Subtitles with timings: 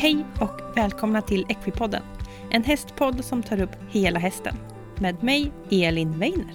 [0.00, 2.02] Hej och välkomna till Equipodden.
[2.50, 4.56] En hästpodd som tar upp hela hästen.
[4.98, 6.54] Med mig, Elin Weiner.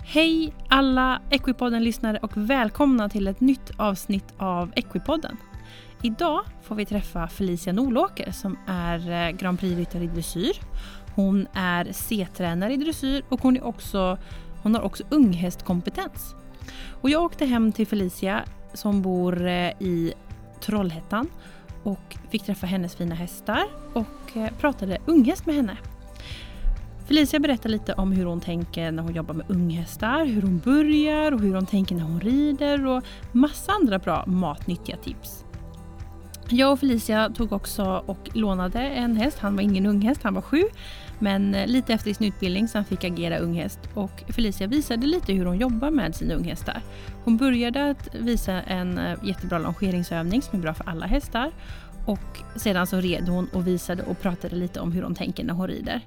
[0.00, 5.36] Hej alla Equipodden-lyssnare och välkomna till ett nytt avsnitt av Equipodden.
[6.02, 10.60] Idag får vi träffa Felicia Nolåker som är eh, Grand Prix-ryttare i dressyr.
[11.14, 14.18] Hon är C-tränare i dressyr och hon, är också,
[14.66, 16.34] hon har också unghästkompetens.
[17.00, 20.12] Och jag åkte hem till Felicia som bor eh, i
[20.60, 21.28] Trollhättan
[21.82, 25.76] och fick träffa hennes fina hästar och eh, pratade unghäst med henne.
[27.08, 31.32] Felicia berättar lite om hur hon tänker när hon jobbar med unghästar, hur hon börjar
[31.32, 33.02] och hur hon tänker när hon rider och
[33.32, 35.44] massa andra bra matnyttiga tips.
[36.48, 39.38] Jag och Felicia tog också och lånade en häst.
[39.38, 40.62] Han var ingen unghäst, han var sju.
[41.18, 45.32] Men eh, lite efter sin utbildning så han fick agera unghäst och Felicia visade lite
[45.32, 46.82] hur hon jobbar med sina unghästar.
[47.24, 51.52] Hon började att visa en eh, jättebra longeringsövning som är bra för alla hästar
[52.06, 55.54] och sedan så red hon och visade och pratade lite om hur hon tänker när
[55.54, 56.00] hon rider.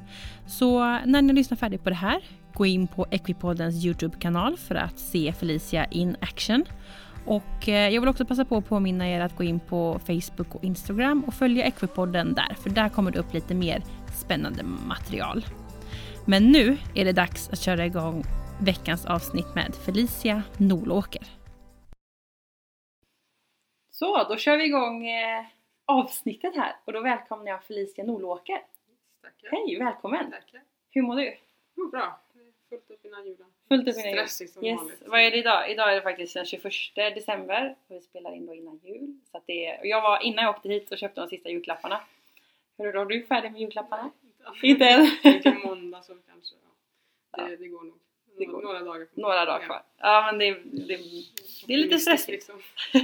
[0.47, 2.19] Så eh, när ni lyssnar färdigt på det här,
[2.53, 6.65] gå in på Equipoddens Youtube-kanal för att se Felicia in action.
[7.25, 10.63] Och jag vill också passa på att påminna er att gå in på Facebook och
[10.63, 13.83] Instagram och följa Equipodden där, för där kommer det upp lite mer
[14.20, 15.45] spännande material.
[16.28, 18.23] Men nu är det dags att köra igång
[18.61, 21.23] veckans avsnitt med Felicia Nolåker.
[23.92, 25.45] Så, då kör vi igång eh,
[25.86, 28.61] avsnittet här och då välkomnar jag Felicia Nolåker.
[29.22, 29.50] Tackar.
[29.52, 30.31] Hej, välkommen!
[30.31, 30.61] Tackar.
[30.89, 31.36] Hur mår du?
[31.92, 32.22] Bra.
[32.70, 33.48] Fullt upp innan julen.
[33.67, 34.11] Fullt upp innan.
[34.14, 34.78] Stressigt som Yes.
[34.80, 35.04] vanligt.
[35.08, 35.72] Vad är det idag?
[35.72, 36.61] Idag är det faktiskt den 21
[37.16, 39.20] december och vi spelar in då innan jul.
[39.31, 42.02] Så det är, jag var innan jag åkte hit och köpte de sista julklapparna.
[42.83, 43.05] Det då?
[43.05, 44.11] Du är färdig med julklapparna?
[44.63, 45.08] Inte än?
[45.23, 46.55] Inte måndag så kanske.
[47.37, 47.43] Ja.
[47.48, 47.99] Det, det går nog.
[48.37, 48.61] Det Några, går.
[48.61, 49.21] några dagar kvar.
[49.21, 49.83] Några dagar kvar.
[49.98, 50.52] Ja men det,
[50.87, 50.99] det,
[51.67, 52.30] det är lite stressigt.
[52.31, 52.61] Liksom.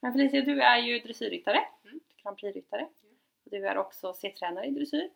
[0.00, 1.60] men Felicia, du är ju dressyrryttare.
[1.84, 2.00] Mm.
[2.22, 2.86] Grand Prix-ryttare.
[3.44, 5.10] Du är också C-tränare i dressyr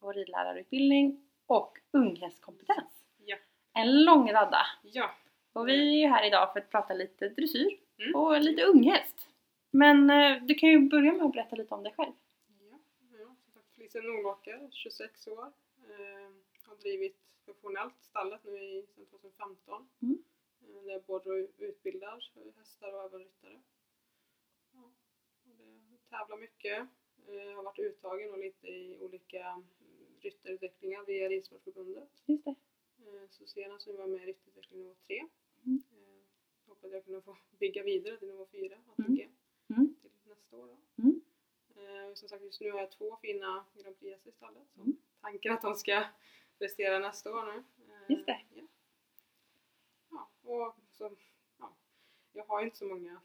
[0.00, 3.04] och ridlärarutbildning och unghästkompetens.
[3.26, 3.36] Ja.
[3.74, 4.66] En lång radda.
[4.82, 5.10] Ja.
[5.52, 8.14] Och vi är ju här idag för att prata lite dressyr Mm.
[8.14, 9.28] och lite unghäst.
[9.70, 12.12] Men eh, du kan ju börja med att berätta lite om dig själv.
[13.92, 15.52] Felicia Nordåker, 26 år.
[15.88, 16.30] Eh,
[16.62, 19.88] har drivit professionellt stallet nu i, sedan 2015.
[20.02, 20.22] Mm.
[20.60, 22.24] Eh, där jag både utbildar
[22.56, 23.62] hästar och även ryttare.
[24.72, 24.90] Ja.
[25.90, 26.88] Det tävlar mycket.
[27.28, 29.64] Eh, har varit uttagen och lite i olika mm,
[30.20, 32.22] ryttarutvecklingar via Ridsportförbundet.
[32.26, 32.54] Just det.
[33.06, 35.26] Eh, Så senast nu var jag med i ryttarutveckling nivå 3.
[35.66, 35.82] Mm.
[35.92, 36.22] Eh,
[36.66, 38.84] Hoppas jag kunna få bygga vidare till nivå 4, Mm.
[38.98, 39.28] ATG,
[39.70, 39.94] Mm.
[40.02, 40.66] till nästa år.
[40.66, 41.02] Då.
[41.02, 41.20] Mm.
[41.88, 44.76] Eh, Som sagt just nu har jag två fina Grand Prix i stallet.
[44.76, 44.96] Mm.
[45.20, 46.04] tanken att de ska
[46.58, 47.64] prestera nästa år nu.
[47.92, 48.40] Eh, Just det.
[48.54, 48.62] Ja.
[50.10, 51.16] ja, och så,
[51.58, 51.76] ja.
[52.32, 53.20] Jag har ju inte så många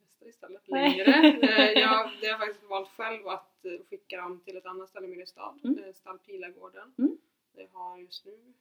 [0.00, 1.04] hästar i stallet längre.
[1.04, 5.06] Eh, jag, det har jag faktiskt valt själv att skicka dem till ett annat ställe
[5.06, 5.78] i Mariestad, Mm.
[5.84, 6.94] eh, stall Pilagården.
[6.98, 7.18] Mm.
[7.52, 8.52] Det har just nu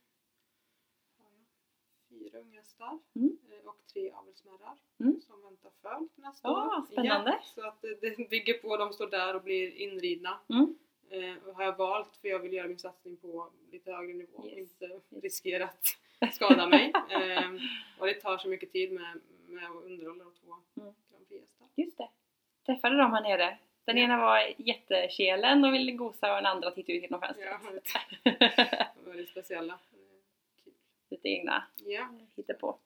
[2.12, 3.38] fyra unghästar Mm.
[3.52, 5.22] eh, och tre avelsmärrar Mm.
[5.22, 6.86] som väntar föl nästa Ja, år.
[6.92, 7.32] spännande.
[7.32, 10.40] Ja, så att det, det bygger på, de står där och blir inridna.
[10.50, 10.76] Mm.
[11.10, 14.46] Eh, har jag valt för jag vill göra min satsning på lite högre nivå och
[14.48, 14.58] Yes.
[14.58, 15.86] inte riskera att
[16.34, 16.94] skada mig.
[17.10, 17.50] Eh,
[18.00, 20.94] och det tar så mycket tid med, med att underhålla de två Mm.
[21.12, 21.68] Grand Prix-hästar.
[21.76, 22.10] Just det.
[22.66, 23.58] Träffade dem här nere.
[23.86, 27.48] Den ena var jättekelen och ville gosa och den andra tittade ut genom fönstret.
[27.64, 29.80] Ja, lite, väldigt speciella.
[31.12, 32.08] Lite egna Ja.
[32.60, 32.80] på.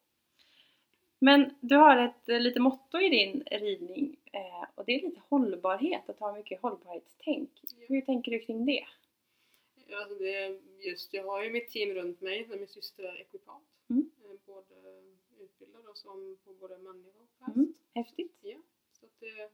[1.20, 5.22] Men du har ett eh, lite motto i din ridning eh, och det är lite
[5.30, 7.50] hållbarhet, att ha mycket hållbarhetstänk.
[7.62, 7.86] Ja.
[7.88, 8.86] Hur tänker du kring det?
[9.96, 13.62] Alltså det just, jag har ju mitt team runt mig där min syster är ekvipat.
[13.90, 14.12] Mm.
[14.24, 14.76] Eh, Både
[15.40, 17.56] utbildad och som på både människa och häst.
[17.56, 17.74] Mm.
[17.94, 18.38] Häftigt.
[18.42, 18.58] Ja,
[18.92, 19.50] så att det,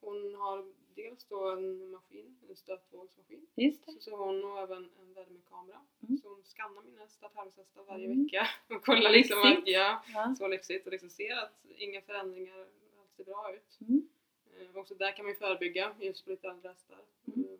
[0.00, 3.46] hon har dels då en maskin, en stötvågsmaskin.
[3.54, 3.92] Just det.
[3.92, 5.80] Så, så hon har även en värmekamera.
[6.02, 6.18] Mm.
[6.18, 8.24] Så hon skannar mina hästar, tävlingshästar varje Mm.
[8.24, 8.46] vecka.
[8.74, 9.68] Och kollar liksom att, Lyxigt.
[9.68, 10.02] ja,
[10.38, 10.86] så lyxigt.
[10.86, 12.58] Och liksom ser att inga förändringar,
[13.00, 13.78] allt ser bra ut.
[13.88, 14.08] Mm.
[14.60, 16.98] Eh, också där kan man ju förebygga just på lite äldre hästar.
[17.26, 17.48] Mm.
[17.48, 17.58] Mm.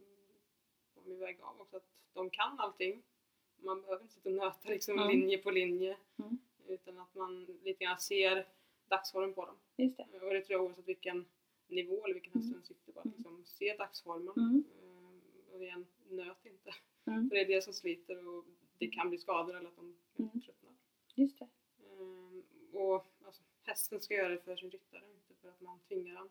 [0.94, 3.02] På min väg av också att de kan allting.
[3.62, 5.08] Man behöver inte sitta och nöta liksom Mm.
[5.08, 5.96] linje på linje.
[6.18, 6.38] Mm.
[6.66, 8.46] Utan att man lite grann ser
[8.88, 9.56] dagsformen på dem.
[9.76, 10.06] Just det.
[10.22, 11.26] Och det tror jag oavsett vilken
[11.70, 12.52] nivå eller vilken häst Mm.
[12.58, 12.98] den sitter på.
[13.00, 13.16] Att Mm.
[13.16, 14.34] liksom se dagsformen.
[14.36, 14.64] Mm.
[14.82, 16.74] Eh, Och igen, nöt inte.
[17.06, 17.28] Mm.
[17.28, 18.44] För det är det som sliter och
[18.78, 20.40] det kan bli skador eller att de Mm.
[20.40, 20.72] tröttnar.
[21.14, 21.48] Just det.
[21.90, 26.14] Ehm, och alltså, hästen ska göra det för sin ryttare, inte för att man tvingar
[26.14, 26.28] den.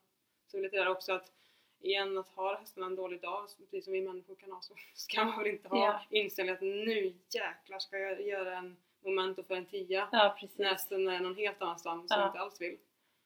[0.48, 1.32] Så lite där också att
[1.80, 5.26] igen, att ha hästarna en dålig dag, precis som vi människor kan ha, så ska
[5.26, 6.02] man väl inte ha Ja.
[6.10, 10.10] inställningen att nu jäklar ska jag göra en moment och för en tia.
[10.12, 10.38] Ja.
[10.56, 12.16] När hästen är någon helt annanstans Ja.
[12.16, 12.78] som inte alls vill.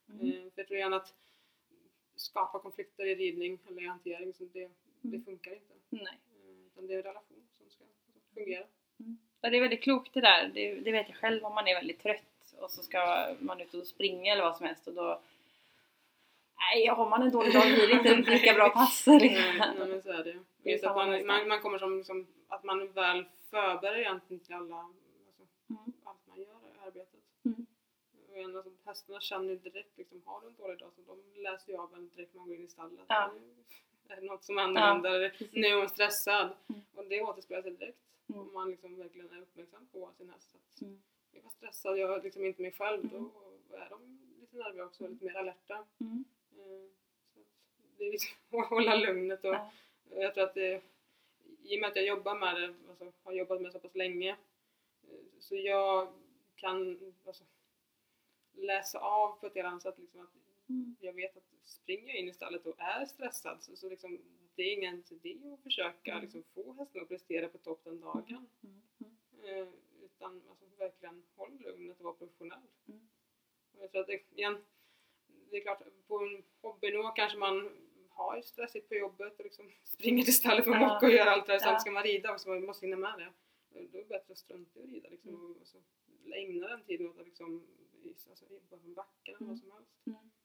[0.10, 0.27] Mm.
[0.27, 1.13] Eh, För jag tror gärna att
[2.24, 4.70] skapa konflikter i ridning eller i hantering, så det,
[5.02, 5.25] det Mm.
[5.25, 5.74] funkar inte.
[5.90, 6.04] Nej.
[6.04, 7.84] Eh, Utan det är en relation som ska
[8.34, 8.64] fungera.
[9.42, 10.52] Ja, det är väldigt klokt det där.
[10.54, 13.74] Det, det vet jag själv om man är väldigt trött och så ska man ut
[13.74, 15.22] och springa eller vad som helst och då
[16.74, 19.08] Nej, har man en dålig dag blir det inte lika bra pass.
[19.08, 19.44] Nej, liksom.
[19.58, 22.64] nej men så är det Det är samma man, man, man kommer som, liksom, att
[22.64, 25.94] man väl förbereder egentligen till alla, alltså, Mm.
[26.04, 27.20] allt man gör i arbetet.
[27.46, 27.66] Mm.
[28.34, 31.72] Igen, alltså, hästarna känner ju direkt, liksom, har du en dålig dag så de läser
[31.72, 33.06] ju av en direkt när man går in i stallet.
[33.08, 33.34] Ja.
[34.08, 34.64] Är det något som är?
[35.08, 35.50] Eller, precis.
[35.54, 36.50] nu är hon stressad.
[36.70, 36.82] Mm.
[36.96, 37.98] Och det återspeglar sig direkt.
[38.30, 38.42] Mm.
[38.42, 40.56] Om man liksom verkligen är uppmärksam på sin häst.
[40.56, 41.02] Att Mm.
[41.32, 43.06] jag var stressad, jag är liksom inte mig själv.
[43.06, 43.30] Mm.
[43.70, 45.86] Då är de lite nerviga också, lite mer alerta.
[46.00, 46.26] Mm.
[46.52, 46.90] Eh,
[47.34, 47.40] Så
[47.98, 49.72] det är liksom att hålla lugnet och Ja.
[50.10, 50.82] jag tror att det,
[51.64, 53.96] i och med att jag jobbar med det, alltså, har jobbat med det så pass
[53.96, 54.32] länge,
[55.04, 56.08] eh, så jag
[56.56, 57.44] kan alltså,
[58.54, 60.30] läsa av på ett helt annat sätt liksom att
[60.70, 60.96] Mm.
[61.00, 64.22] jag vet att springer jag in i stallet och är stressad så, så liksom,
[64.56, 66.24] det är ingen idé att försöka Mm.
[66.24, 68.48] liksom, få hästen att prestera på topp den dagen.
[68.64, 68.82] Mm.
[69.00, 69.58] Mm.
[69.68, 69.68] Eh,
[70.04, 72.60] utan alltså, verkligen håll lugnet och vara professionell.
[73.78, 74.58] Och jag tror att det, igen,
[75.50, 77.72] det är klart, på en hobbynivå kanske man
[78.10, 80.80] har stressigt på jobbet och liksom springer till stallet för Ja.
[80.94, 81.60] mocka och göra allt det där.
[81.60, 83.34] Sen ska man rida också, man måste hinna med det.
[83.70, 85.52] Då är det bättre att strunta i att rida liksom, Mm.
[85.52, 85.78] och, och så
[86.34, 87.68] ägna den tiden åt att liksom,
[88.06, 89.50] i- alltså, i- på backen eller Mm.
[89.50, 89.92] vad som helst.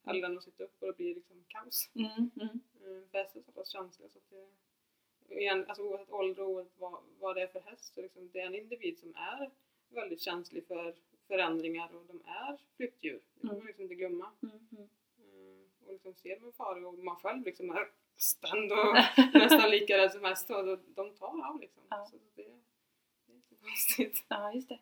[0.06, 0.25] Mm.
[0.25, 1.90] Än att sitta upp och det blir liksom kaos.
[1.94, 2.31] Mm.
[2.37, 2.60] Mm.
[2.75, 6.49] Eh, för hästar är så pass känsliga så att det, igen, alltså oavsett ålder och
[6.50, 9.50] oavsett vad, vad det är för häst så liksom, det är en individ som är
[9.88, 10.96] väldigt känslig för
[11.26, 13.20] förändringar och de är flyktdjur.
[13.34, 13.58] Det får Mm.
[13.58, 14.31] man liksom inte glömma.
[14.43, 14.69] Mm.
[14.72, 14.88] Mm.
[15.19, 18.78] Eh, och liksom ser man faror och man själv liksom är spänd och
[19.34, 21.82] nästan lika rädd som häst och de tar av liksom.
[21.90, 22.06] Ja.
[22.11, 24.25] Så det, det är inte konstigt.
[24.28, 24.78] Ja, just det.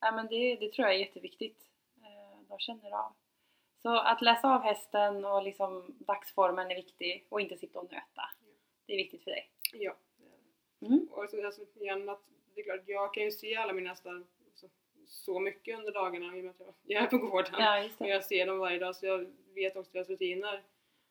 [0.00, 1.66] Ja, men det, det tror jag är jätteviktigt.
[2.48, 3.12] De känner av.
[3.82, 8.22] Så att läsa av hästen och liksom dagsformen är viktig och inte sitta och nöta.
[8.86, 9.50] Det är viktigt för dig.
[9.72, 9.96] Ja.
[10.80, 11.08] Mm.
[11.10, 12.22] Och så, alltså, igen att
[12.54, 14.68] det är klart, jag kan ju se alla mina hästar så,
[15.06, 17.54] så mycket under dagarna i och med att jag, jag är på gården.
[17.58, 20.62] Ja, Och jag ser dem varje dag så jag vet också deras rutiner.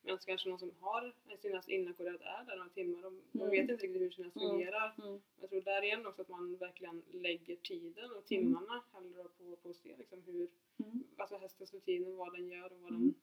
[0.02, 3.02] Medan kanske någon som har sin häst inackorderad är där några timmar.
[3.02, 3.52] De, de Mm.
[3.52, 4.50] vet inte riktigt hur sin häst Mm.
[4.50, 4.96] fungerar.
[5.04, 5.22] Mm.
[5.42, 9.70] Jag tror där igen också att man verkligen lägger tiden och timmarna hellre på, på
[9.70, 10.50] att se liksom hur
[10.80, 11.04] Mm.
[11.18, 13.13] alltså hästens rutiner, vad den gör och vad Mm.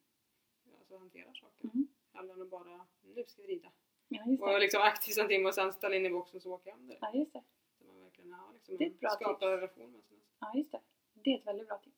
[0.64, 1.64] den alltså, hanterar saker.
[1.74, 1.88] Mm.
[2.14, 3.72] Än att bara, nu ska vi rida.
[4.08, 4.58] Ja, just Och det.
[4.58, 7.02] liksom aktivt en timme och sen ställa in i boxen och så åka hem direkt.
[7.02, 7.42] Ja, just det.
[7.78, 10.36] Så man verkligen har liksom Det är ett bra skapar en relation med sin häst.
[10.40, 10.80] Ja, just det.
[11.14, 11.96] Det är ett väldigt bra tips.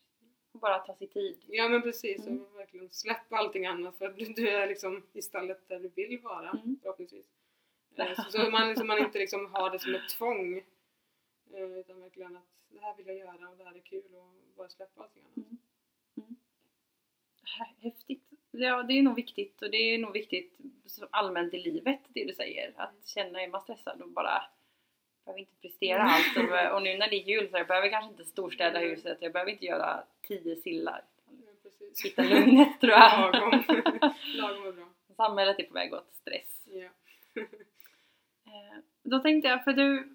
[0.53, 1.45] Och bara ta sig tid.
[1.47, 2.43] Ja men precis, Mm.
[2.45, 6.21] och verkligen släppa allting annat för du, du är liksom i stallet där du vill
[6.23, 6.79] vara Mm.
[6.83, 7.27] förhoppningsvis.
[7.97, 10.59] Eh, Så, så man, liksom, man inte liksom har det som ett tvång
[11.53, 14.35] eh, utan verkligen att det här vill jag göra och det här är kul och
[14.57, 15.37] bara släppa allting annat.
[16.17, 16.37] Mm.
[17.59, 18.23] Hä- Häftigt.
[18.51, 20.59] Ja, det är nog viktigt och det är nog viktigt
[21.11, 22.73] allmänt i livet det du säger.
[22.77, 24.43] Att känna är man stressad och bara
[25.25, 26.13] behöver inte prestera Mm.
[26.15, 26.37] allt.
[26.71, 29.19] Och, och nu när det är jul så jag behöver kanske inte storstäda huset.
[29.21, 31.05] Jag behöver inte göra tio sillar.
[31.63, 32.05] Precis.
[32.05, 33.33] Hitta lugnet tror jag.
[33.35, 33.51] Lagom.
[34.35, 34.89] Lagom är bra.
[35.17, 36.63] Samhället är på väg åt stress.
[36.65, 36.89] Ja.
[38.47, 40.09] Eh, Då tänkte jag, för du,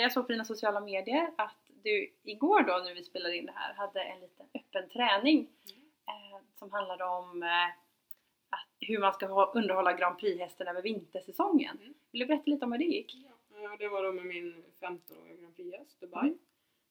[0.00, 3.52] jag såg på dina sociala medier att du igår då när vi spelade in det
[3.56, 5.48] här hade en liten öppen träning
[6.08, 7.66] eh, som handlade om eh,
[8.50, 11.78] att, hur man ska ha, underhålla Grand Prix-hästen över vintersäsongen.
[11.80, 11.94] Mm.
[12.12, 13.16] Vill du berätta lite om hur det gick?
[13.62, 16.20] Ja, det var då med min 15-åriga Grand Prix-häst, Dubai.
[16.26, 16.38] Mm.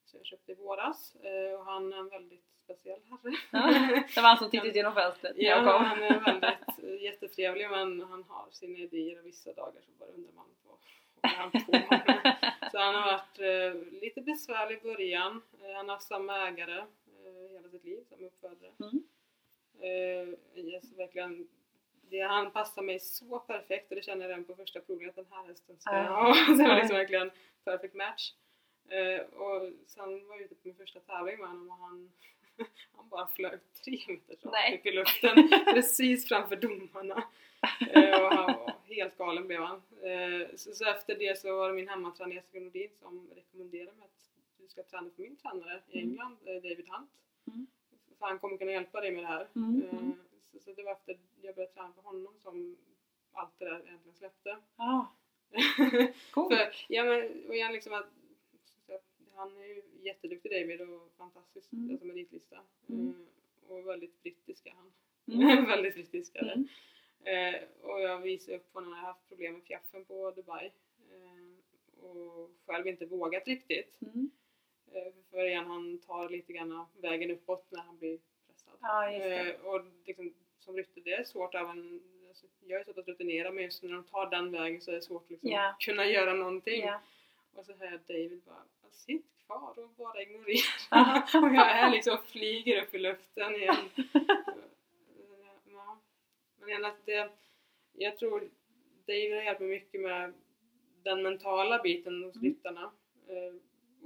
[0.04, 3.34] Så jag köpte i våras eh, och han är en väldigt speciell herre.
[3.50, 5.84] Ja, det var han som tittade ut genom fönstret när Ja, jag kom.
[5.84, 10.08] han är väldigt eh, jättetrevlig men han har sina idéer och vissa dagar så bara
[10.10, 10.46] undrar man
[11.20, 11.72] vad han på?
[12.72, 15.42] Så han har varit eh, lite besvärlig i början.
[15.62, 18.70] Eh, han har haft samma ägare eh, hela sitt liv, samma uppfödare.
[18.80, 19.04] Mm.
[19.80, 21.48] Eh, yes, verkligen,
[22.10, 25.14] det, han passar mig så perfekt och det känner jag redan på första provet att
[25.16, 26.10] den här hästen ska jag Ah.
[26.24, 26.34] ha.
[26.46, 27.30] Så det var liksom verkligen
[27.64, 28.32] perfect match.
[28.88, 32.12] Eh, och sen var jag ute på min första tävling med honom och han,
[32.96, 37.24] han bara flög tre meter rakt upp i luften precis framför domarna.
[37.90, 39.82] Eh, och han helt galen blev han.
[40.02, 44.04] Eh, så, så efter det så var det min hemmatränare Jessica Nordin som rekommenderade mig
[44.04, 46.10] att du ska träna för min tränare i Mm.
[46.10, 47.10] England, eh, David Hunt.
[47.46, 47.66] Mm.
[48.18, 49.48] För han kommer kunna hjälpa dig med det här.
[49.56, 50.12] Mm, Eh, mm.
[50.52, 52.76] Så, så det var efter jag började träna för honom som
[53.32, 54.56] allt det där egentligen släppte.
[54.76, 55.14] Ja,
[56.30, 56.54] coolt.
[56.54, 58.06] för, ja men, och igen liksom att
[59.34, 61.90] han är ju jätteduktig David och fantastisk Mm.
[61.90, 62.58] alltså meritlista.
[62.88, 63.26] Mm.
[63.68, 64.92] Och väldigt brittisk är han.
[65.26, 65.64] Mm.
[65.68, 66.64] väldigt brittisk är det.
[67.24, 70.72] Eh, och jag visade upp honom när jag haft problem med fjäffen på Dubai.
[71.10, 73.98] Eh, och själv inte vågat riktigt.
[74.02, 74.30] Mm.
[74.92, 78.74] Eh, För igen, han tar lite grann vägen uppåt när han blir pressad.
[78.80, 79.10] Ja.
[79.12, 83.50] Eh, Och liksom, som rytter, det är svårt även alltså, jag är så att rutinera
[83.50, 85.68] men just när de tar den vägen så är det svårt liksom, Ja.
[85.70, 86.80] att kunna göra någonting.
[86.84, 87.00] Ja.
[87.54, 90.58] Och så hör jag David bara Sitt kvar och bara ignorera.
[91.48, 93.76] Och jag är liksom flyger upp i luften igen.
[96.66, 97.30] Men att det,
[97.92, 98.50] jag tror
[99.06, 100.32] David har hjälpt mig mycket med
[101.02, 102.48] den mentala biten hos Mm.
[102.48, 102.92] ryttarna.
[103.26, 103.54] Eh,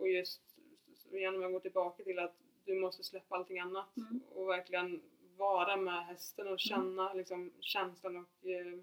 [0.00, 0.42] och just
[0.94, 2.34] så igen om jag går tillbaka till att
[2.64, 4.20] du måste släppa allting annat Mm.
[4.34, 5.02] och verkligen
[5.36, 8.78] vara med hästen och känna liksom, känslan och eh,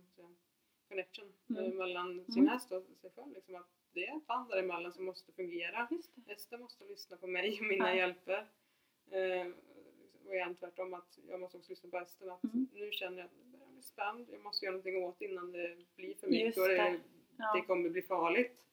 [0.89, 1.63] connection Mm.
[1.65, 2.47] eh, mellan sin Mm.
[2.47, 3.33] häst och sig själv.
[3.33, 5.87] Liksom, att det är ett band däremellan som måste fungera.
[6.27, 7.95] Hästen måste lyssna på mig och mina Ja.
[7.95, 8.47] hjälper.
[9.11, 9.47] Eh,
[10.25, 12.29] och igen tvärtom att jag måste också lyssna på hästen.
[12.29, 12.67] Att Mm.
[12.73, 13.29] nu känner jag
[13.83, 14.27] spänd.
[14.31, 16.99] Jag måste göra någonting åt innan det blir för mycket och det.
[17.37, 17.53] Ja.
[17.55, 18.65] det kommer bli farligt.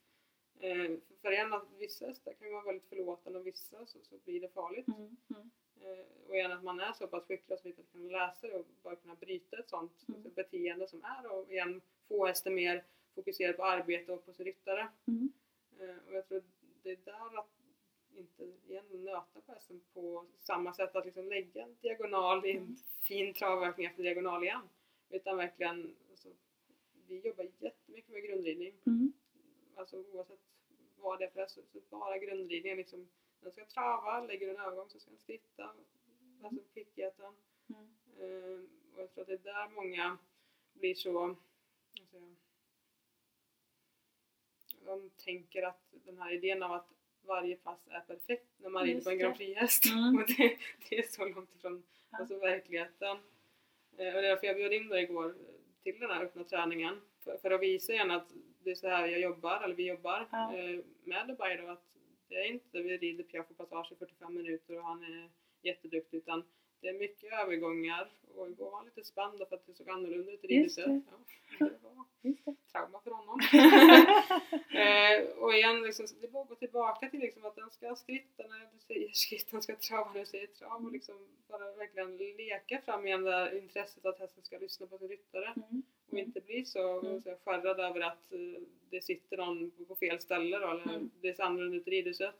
[0.60, 0.90] Eh,
[1.22, 4.48] för igen att vissa hästar kan vara väldigt förlåtande och vissa så, så blir det
[4.48, 4.88] farligt.
[4.88, 5.16] Mm.
[5.30, 5.50] Mm.
[5.80, 8.66] Eh, och igen att man är så pass skicklig så att kunna läsa det och
[8.82, 10.32] bara kunna bryta ett sånt Mm.
[10.34, 14.88] beteende som är och igen få hästen mer fokuserad på arbete och på sin ryttare.
[15.06, 15.32] Mm.
[15.80, 16.42] Eh, och jag tror
[16.82, 17.50] det är där att
[18.16, 22.56] inte igen nöta på hästen på samma sätt att liksom lägga en diagonal i en
[22.56, 22.76] Mm.
[23.02, 24.68] fin travverkning efter diagonal igen.
[25.10, 26.28] Utan verkligen, alltså,
[27.06, 28.74] vi jobbar jättemycket med grundridning.
[28.86, 29.12] Mm.
[29.74, 30.40] Alltså oavsett
[30.96, 33.08] vad det är för så så bara grundridningen liksom.
[33.40, 35.74] Den ska trava, lägger en övergång så ska den skritta.
[36.42, 37.34] Alltså kvickheten.
[37.68, 37.90] Mm.
[38.18, 38.60] Eh,
[38.94, 40.18] och jag tror att det är där många
[40.72, 41.36] blir så,
[42.12, 42.36] jag,
[44.84, 46.88] de tänker att den här idén av att
[47.22, 49.18] varje pass är perfekt när man rider på en.
[49.18, 49.84] Grand Prix-häst.
[49.86, 50.16] Mm.
[50.36, 52.18] Det, det är så långt ifrån Ja.
[52.18, 53.18] alltså, verkligheten.
[53.98, 55.34] Eh, och det är därför jag bjöd in dig igår
[55.82, 57.00] till den här öppna träningen.
[57.24, 58.32] För, för att visa igen att
[58.64, 60.56] det är så här jag jobbar, eller vi jobbar Ja.
[60.56, 61.66] eh, med Dubai då.
[61.68, 61.96] Att
[62.28, 65.30] det är inte vi rider piaff och passage i 45 minuter och han är
[65.62, 66.42] jätteduktig utan
[66.80, 70.32] det är mycket övergångar och igår var han lite spänd för att det såg annorlunda
[70.32, 70.54] ut i det.
[71.58, 73.40] Ja, det var trauma för honom.
[74.70, 78.58] eh, och igen, liksom, det bara gå tillbaka till liksom, att den ska skritta när
[78.72, 82.80] du säger skritt, den ska trava när du säger trav och liksom bara verkligen leka
[82.84, 85.82] fram igen det här intresset att hästen ska lyssna på sin ryttare Mm.
[86.10, 87.20] och inte bli så, Mm.
[87.22, 91.10] så skärrad över att eh, det sitter någon på, på fel ställe då, eller Mm.
[91.20, 92.34] det ser annorlunda ut i ridhuset.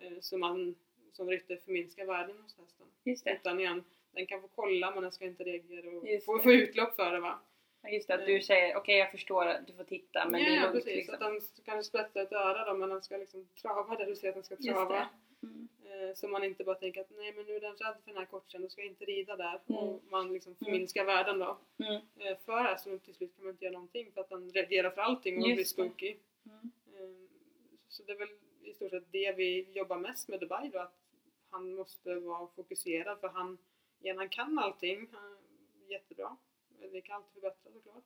[0.00, 0.74] Eh, så man
[1.12, 2.86] som ryttare förminskar världen hos hästen.
[3.04, 3.32] Just det.
[3.32, 6.42] Utan igen, den kan få kolla men den ska inte reagera och Just få, det.
[6.42, 7.38] få utlopp för det va.
[7.82, 10.48] Ja, Just det, att du säger okej jag förstår att du får titta men ja,
[10.50, 10.94] det är lugnt precis.
[10.96, 11.14] liksom.
[11.14, 14.28] Att den kanske spetsar ett öra då men den ska liksom trava där du ser
[14.28, 15.08] att den ska trava.
[15.42, 15.68] Mm.
[15.84, 18.16] Eh, så man inte bara tänker att nej men nu är den rädd för den
[18.16, 19.60] här kortsen, då ska jag inte rida där.
[19.68, 19.82] Mm.
[19.82, 21.58] Och man liksom förminskar världen då.
[21.78, 22.02] Mm.
[22.18, 25.00] Eh, för hästen till slut kan man inte göra någonting för att den reagerar för
[25.02, 26.16] allting och blir Just spooky.
[26.46, 26.70] Mm.
[26.86, 27.28] Eh,
[27.88, 28.28] Så det är väl
[28.62, 30.94] i stort sett det vi jobbar mest med Dubai då, att
[31.52, 33.58] han måste vara fokuserad för han,
[34.00, 35.36] igen, han kan allting han,
[35.88, 36.36] jättebra.
[36.92, 38.04] Vi kan alltid förbättra såklart.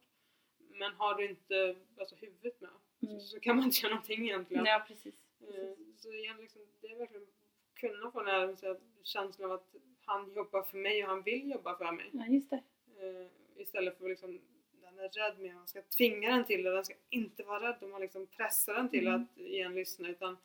[0.59, 2.71] Men har du inte alltså, huvudet med
[3.03, 3.21] Mm.
[3.21, 4.65] så, så kan man inte göra någonting egentligen.
[4.67, 5.15] Ja precis.
[5.41, 6.01] Eh, precis.
[6.03, 7.27] Så igen, liksom, det är verkligen
[7.75, 9.75] kunna få den här så känslan av att
[10.05, 12.11] han jobbar för mig och han vill jobba för mig.
[12.13, 12.63] Ja just det.
[13.01, 13.27] Eh,
[13.63, 14.41] istället för att liksom,
[14.73, 16.71] den är rädd men man ska tvinga den till det.
[16.71, 19.23] Den ska inte vara rädd om man liksom pressar den till Mm.
[19.23, 20.37] att igen lyssna utan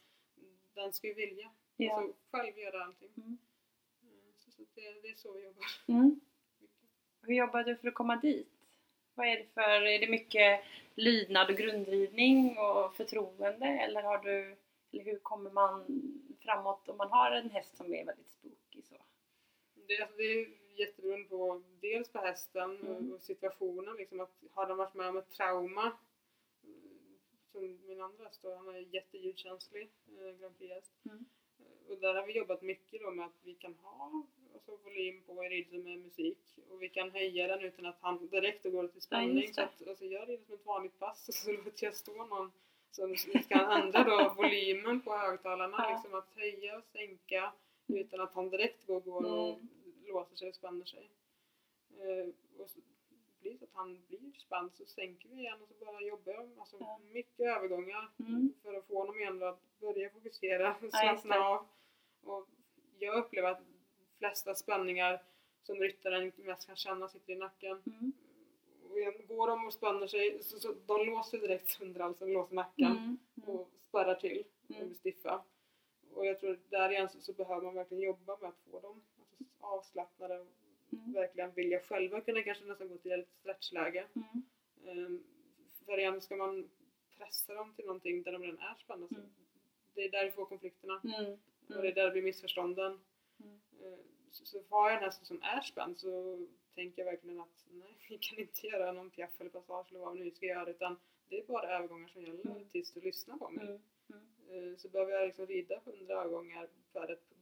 [0.74, 1.52] den ska ju vilja.
[1.86, 1.94] Ja.
[1.98, 3.12] Alltså själv göra allting.
[3.18, 3.38] Mm.
[4.04, 5.66] Eh, så, så det, det är så vi jobbar.
[5.88, 6.20] Mm.
[7.22, 8.48] Hur jobbar du för att komma dit?
[9.14, 10.64] Vad är det för, är det mycket
[10.96, 14.58] lydnad och grundridning och förtroende eller har du,
[14.92, 15.86] eller hur kommer man
[16.40, 18.96] framåt om man har en häst som är väldigt spooky så?
[19.88, 20.48] Det, alltså, det är
[20.80, 23.14] jätteberoende på dels på hästen Mm.
[23.14, 23.96] och situationen.
[23.96, 25.98] Liksom att, har de varit med om ett trauma
[26.64, 27.18] mm,
[27.52, 30.94] som min andra häst då, han är jätteljudkänslig, eh, Grand Prix-häst.
[31.06, 31.26] Mm.
[31.90, 34.24] Och där har vi jobbat mycket då med att vi kan ha
[34.54, 38.64] alltså, volym på ridsen med musik och vi kan höja den utan att han direkt
[38.64, 39.38] går till spänning.
[39.42, 39.66] just så det.
[39.68, 42.52] att, alltså, jag rider som ett vanligt pass och så låter jag stå någon
[42.92, 43.16] som
[43.50, 45.94] kan ändra då volymen på högtalarna, Ja.
[45.94, 47.54] liksom att höja och sänka
[47.88, 49.68] utan att han direkt går, går och Mm.
[50.08, 51.12] låser sig och spänner sig.
[52.00, 52.28] Eh,
[52.62, 52.80] och så
[53.42, 56.50] blir så att han blir spänd så sänker vi igen och så bara jobbar jag.
[56.60, 57.00] Alltså Ja.
[57.12, 58.54] mycket övergångar Mm.
[58.64, 61.68] för att få honom igen att börja fokusera och slappna av.
[62.24, 62.48] Och
[63.00, 65.24] jag upplever att de flesta spänningar
[65.64, 67.82] som ryttaren mest kan känna sitter i nacken.
[67.86, 68.12] Mm.
[68.84, 72.92] Och går de och spänner sig så, så de låser direkt under halsen, låser nacken
[72.92, 73.18] Mm.
[73.38, 73.50] Mm.
[73.50, 74.88] och spärrar till och Mm.
[74.88, 75.44] blir stiffa.
[76.14, 79.02] Och jag tror där igen så, så behöver man verkligen jobba med att få dem
[79.20, 80.46] alltså, avslappnade
[80.94, 81.14] Mm.
[81.14, 84.08] verkligen vilja själva kunna kanske nästan gå till ett stretchläge.
[84.16, 85.06] Mm.
[85.06, 85.24] Um,
[85.86, 86.70] för igen ska man
[87.18, 89.30] pressa dem till någonting där de redan är spända Mm.
[89.94, 91.02] det är där vi får konflikterna.
[91.04, 91.32] Mm.
[91.78, 93.00] Och det är där det blir missförstånden.
[93.40, 93.60] Mm.
[93.82, 94.00] Eh,
[94.32, 96.40] Så, så har jag häst som är spänd så
[96.76, 100.14] tänker jag verkligen att nej, vi kan inte göra någon piaff eller passage eller vad
[100.14, 102.70] vi nu ska göra utan det är bara övergångar som gäller Mm.
[102.70, 103.66] tills du lyssnar på mig.
[103.68, 103.82] Mm.
[104.50, 104.72] Mm.
[104.72, 106.70] Eh, Så behöver jag liksom rida 100 övergångar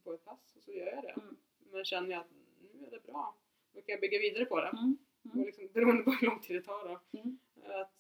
[0.03, 1.09] på ett pass och så gör jag det.
[1.21, 1.37] Mm.
[1.71, 2.31] Men känner jag att
[2.79, 3.35] nu är det bra,
[3.73, 4.67] då kan jag bygga vidare på det.
[4.67, 4.97] Mm.
[5.31, 7.19] Och liksom, beroende på hur lång tid det tar då.
[7.19, 7.39] Mm.
[7.81, 7.93] Att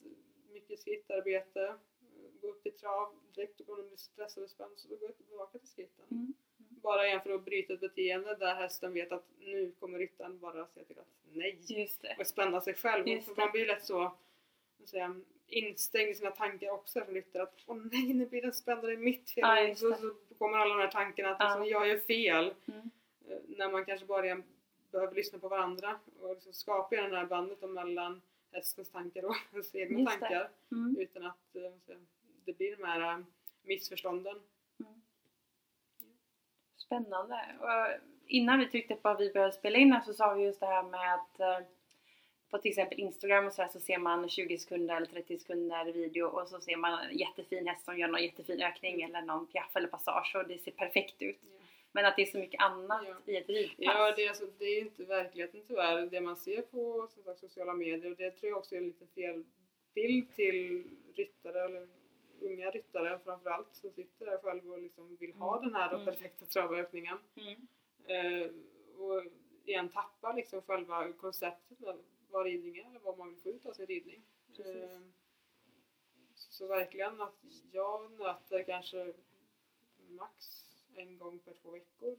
[0.53, 1.75] mycket skrittarbete,
[2.41, 5.17] gå upp till trav, direkt om de blir stressade och spända så då går jag
[5.17, 6.05] tillbaka till skritten.
[6.11, 6.33] Mm.
[6.81, 10.67] Bara igen för att bryta ett beteende där hästen vet att nu kommer ryttaren bara
[10.67, 12.15] säga till att nej Just det.
[12.19, 13.07] och spänna sig själv.
[13.07, 14.11] Just man blir lätt så
[14.91, 18.81] jag, instängd i sina tankar också som ryttare att åh nej nu blir den spänd
[18.81, 19.43] och det är mitt fel.
[19.63, 19.93] Och just så,
[20.29, 21.47] så kommer alla de här tankarna att Ja.
[21.49, 22.53] liksom, jag gör fel.
[22.67, 22.89] Mm.
[23.27, 24.43] Eh, När man kanske bara igen
[24.91, 29.75] behöver lyssna på varandra och liksom skapa det här bandet mellan hästens tankar och ens
[29.75, 30.49] egna Just tankar.
[30.71, 30.95] Mm.
[30.99, 31.97] Utan att eh,
[32.45, 33.25] det blir de här eh,
[33.63, 34.35] missförstånden.
[36.77, 37.45] Spännande.
[37.59, 40.65] Och innan vi tryckte på att vi började spela in så sa vi just det
[40.65, 41.67] här med att eh,
[42.49, 46.27] på till exempel Instagram och så, så ser man 20 sekunder eller 30 sekunder video
[46.27, 49.75] och så ser man en jättefin häst som gör någon jättefin ökning eller någon piaff
[49.75, 51.39] eller passage och det ser perfekt ut.
[51.91, 53.15] Men att det är så mycket annat Ja.
[53.33, 53.75] i ett ridpass.
[53.77, 56.05] Ja, det är, alltså, det är inte verkligheten tyvärr.
[56.05, 58.85] Det man ser på som sagt, sociala medier och det tror jag också är en
[58.85, 59.43] liten fel
[59.93, 61.87] bild till ryttare eller
[62.41, 65.69] unga ryttare framförallt som sitter där själv och liksom vill ha Mm.
[65.71, 66.05] den här Mm.
[66.05, 67.17] perfekta travaökningen.
[67.35, 67.67] Mm.
[68.05, 68.51] Eh,
[69.01, 69.23] och
[69.65, 71.97] igen tappa liksom själva konceptet med
[72.29, 74.23] vad ridning är eller vad man vill få ut av sin ridning.
[74.59, 74.99] Eh,
[76.35, 77.35] så, verkligen att
[77.71, 79.13] jag möter kanske
[80.09, 80.65] max
[80.99, 82.17] en gång per två veckor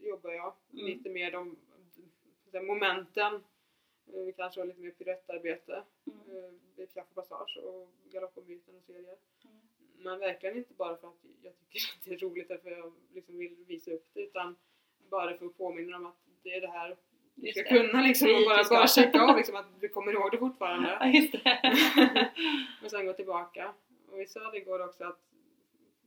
[0.00, 0.86] jobbar jag Mm.
[0.86, 1.56] lite mer de,
[2.52, 3.34] de momenten.
[4.12, 6.36] Eh, Vi kanske har lite mer piruettarbete Mm.
[6.44, 9.16] eh, vid och passage och galoppombyten och serier.
[9.44, 9.60] Mm.
[9.98, 12.78] Men verkligen inte bara för att jag tycker att det är roligt eller för att
[12.78, 14.56] jag liksom vill visa upp det utan
[15.10, 16.96] bara för att påminna om att det är det här
[17.34, 20.38] du ska kunna liksom och bara, bara checka av liksom att du kommer ihåg det
[20.38, 20.88] fortfarande.
[21.00, 22.30] Ja, just det.
[22.84, 23.74] och sen gå tillbaka.
[24.08, 25.20] Och vi sa det igår också att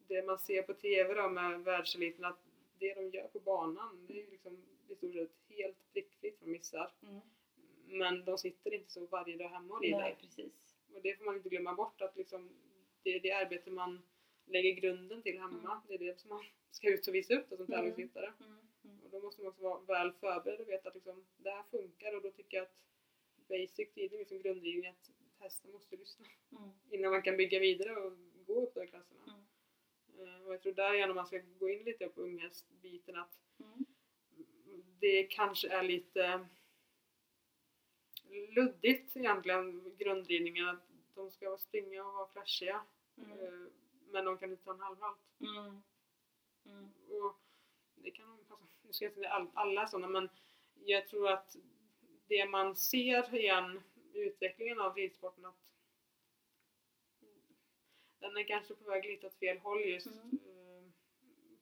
[0.08, 2.40] det man ser på TV då med världseliten att
[2.80, 6.52] det de gör på banan det är ju liksom i stort sett helt prickfritt från
[6.52, 6.92] missar.
[7.04, 7.20] Mm.
[7.86, 10.16] Men de sitter inte så varje dag hemma och rider.
[10.22, 10.76] Precis.
[10.96, 12.50] Och det får man inte glömma bort att liksom,
[13.04, 14.02] det är det arbete man
[14.46, 15.72] lägger grunden till hemma.
[15.72, 15.78] Mm.
[15.88, 17.78] Det är det som man ska ut och visa upp då, som Mm.
[17.78, 18.34] tävlingsryttare.
[18.40, 18.58] Mm.
[18.84, 19.00] Mm.
[19.04, 22.16] Och då måste man också vara väl förberedd och veta att liksom, det här funkar
[22.16, 22.76] och då tycker jag att
[23.50, 26.70] basic ridning, liksom grundridning, att hästen måste lyssna Mm.
[26.90, 28.14] innan man kan bygga vidare och
[28.46, 29.43] gå upp de klasserna.
[30.24, 33.86] Eh, Och jag tror där genom man ska gå in lite på unghästbiten att Mm.
[35.00, 36.48] det kanske är lite
[38.56, 40.80] luddigt egentligen grundridningen att
[41.16, 42.84] de ska springa och vara flashiga
[43.18, 43.32] Mm.
[43.40, 43.68] eh,
[44.12, 45.20] men de kan inte ta en halvhalt.
[45.40, 45.82] Mm.
[46.66, 46.92] Mm.
[47.10, 47.40] Och
[47.96, 50.30] det kan de, alltså, nu ska jag inte säga all, alla sådana men
[50.86, 51.56] jag tror att
[52.28, 53.82] det man ser igen
[54.14, 55.56] i utvecklingen av ridsporten att
[58.24, 60.40] den är kanske på väg lite åt fel håll just Mm.
[60.48, 60.84] eh,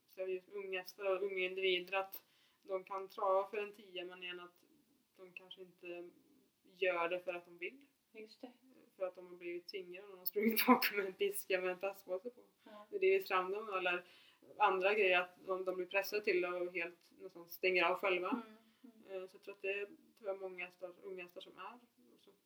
[0.09, 2.23] så just unghästar och unga individer att
[2.63, 4.55] de kan trava för en tia men igen att
[5.17, 6.09] de kanske inte
[6.77, 7.85] gör det för att de vill.
[8.13, 8.51] Just det.
[8.97, 11.79] För att de har blivit tvingade och de har sprungit bakom en piska med en
[11.79, 12.41] plastpåse på.
[12.63, 12.87] Ja.
[12.99, 14.05] Det är fram dem eller
[14.57, 18.29] andra grejer att de, de blir pressade till och helt nästan stänger av själva.
[18.29, 18.41] Mm.
[19.15, 19.27] Mm.
[19.27, 21.79] Så jag tror att det är tyvärr många hästar, unga hästar som är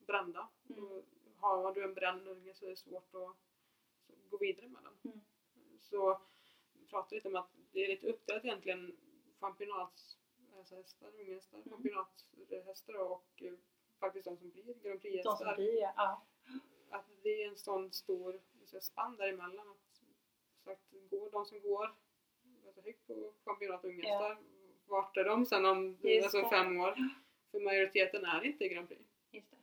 [0.08, 0.48] brända.
[0.70, 0.84] Mm.
[0.84, 1.06] Och
[1.40, 3.38] har du en bränd unge så är det svårt att
[4.30, 5.12] gå vidare med den.
[5.14, 5.26] Mm.
[5.80, 6.22] Så
[6.74, 8.98] vi pratar lite om att det är lite uppdelat egentligen
[9.40, 10.18] championats
[10.58, 11.70] alltså hästar, unga hästar, Mm.
[11.70, 13.54] championatshästar och eh,
[14.00, 15.56] faktiskt de som blir Grand De som Prix-hästar.
[15.56, 16.26] blir, ja.
[16.90, 19.70] Att det är en sån stor så, spann däremellan.
[19.70, 20.02] Att,
[20.64, 21.96] så att går de som går
[22.66, 24.38] alltså, högt på championat unghästar,
[24.86, 26.96] vart är de sen om alltså, fem år?
[27.52, 29.02] För majoriteten är inte i Grand Prix.
[29.32, 29.58] Just det.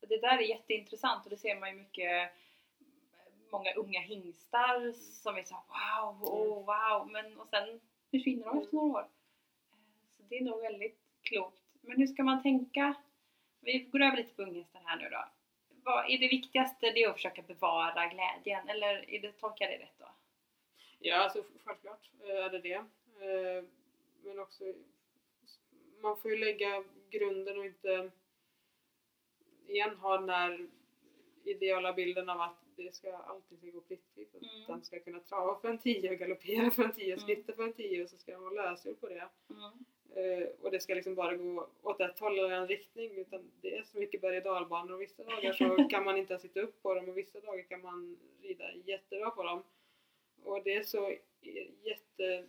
[0.00, 2.30] Och det där är jätteintressant och det ser man ju mycket
[3.54, 8.76] många unga hingstar som är så wow, oh, wow, men och sen försvinner de efter
[8.76, 9.00] några år.
[9.00, 9.06] Eh,
[10.16, 11.62] Så det är nog väldigt klokt.
[11.80, 12.94] Men hur ska man tänka?
[13.60, 15.24] Vi går över lite på unghästar här nu då.
[15.84, 16.90] Vad är det viktigaste?
[16.90, 20.08] Det är att försöka bevara glädjen, eller är det, tolkar jag det rätt då?
[20.98, 22.74] Ja, alltså självklart eh, är det det.
[22.74, 23.64] Eh,
[24.24, 24.64] Men också,
[26.02, 28.10] man får ju lägga grunden och inte
[29.68, 30.68] igen ha den här
[31.44, 34.34] ideala bilden av att det ska alltid ska gå prickfritt.
[34.34, 34.64] Att Mm.
[34.66, 37.34] den ska kunna trava för en tio och galoppera för en tio och Mm.
[37.34, 39.28] skritta för en tio och så ska den vara lösgjord på det.
[39.50, 39.84] Mm.
[40.16, 43.76] Eh, och det ska liksom bara gå åt ett håll eller en riktning utan det
[43.76, 46.60] är så mycket berg och dalbanor och vissa dagar så kan man inte ens sitta
[46.60, 49.62] upp på dem och vissa dagar kan man rida jättebra på dem.
[50.44, 51.14] Och det är så
[51.82, 52.46] jätte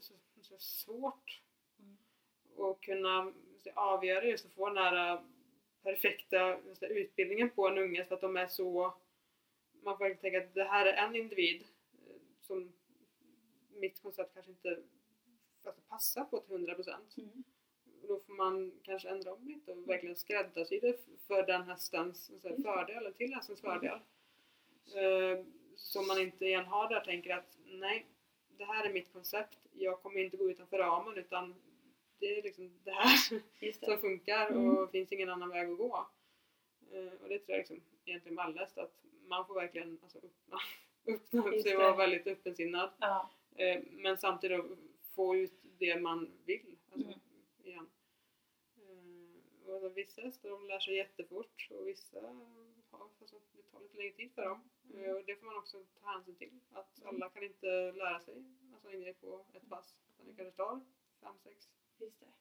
[0.00, 1.42] så, så svårt
[1.80, 1.96] Mm.
[2.70, 5.20] att kunna så, avgöra just att få den här
[5.82, 8.94] perfekta så, utbildningen på en unge för att de är så
[9.82, 11.62] man får tänka att det här är en individ
[12.06, 12.72] eh, som
[13.70, 14.82] mitt koncept kanske inte
[15.64, 16.94] alltså, passar på till 100%.
[17.16, 17.44] Mm.
[18.08, 22.48] Då får man kanske ändra om lite och verkligen skräddarsy det för den hästens så
[22.48, 22.62] här, det.
[22.62, 23.80] fördel, eller till hästens Mm.
[23.80, 23.98] fördel.
[24.96, 25.44] Eh,
[25.76, 28.06] så man inte igen har där tänker att nej,
[28.56, 31.54] det här är mitt koncept, jag kommer inte gå utanför ramen utan
[32.18, 34.68] det är liksom det här Just som funkar Mm.
[34.76, 36.06] och det finns ingen annan väg att gå.
[36.92, 40.18] Eh, och det tror jag liksom egentligen med alla hästar, att man får verkligen alltså,
[40.18, 40.58] öppna,
[41.14, 42.90] öppna upp sig och vara väldigt öppensinnad.
[43.00, 43.30] Ja.
[43.56, 44.64] Eh, men samtidigt
[45.14, 46.76] få ut det man vill.
[46.92, 47.20] Alltså, Mm.
[47.64, 47.86] igen.
[48.76, 52.20] Eh, och alltså, vissa hästar de lär sig jättefort och vissa
[52.90, 54.68] har, alltså, det tar lite längre tid för dem.
[54.94, 55.04] Mm.
[55.04, 56.50] Eh, och det får man också ta hänsyn till.
[56.72, 57.08] Att Mm.
[57.08, 59.94] alla kan inte lära sig alltså, en grej på ett pass.
[60.14, 60.80] Utan det kanske tar
[61.20, 61.68] fem, sex,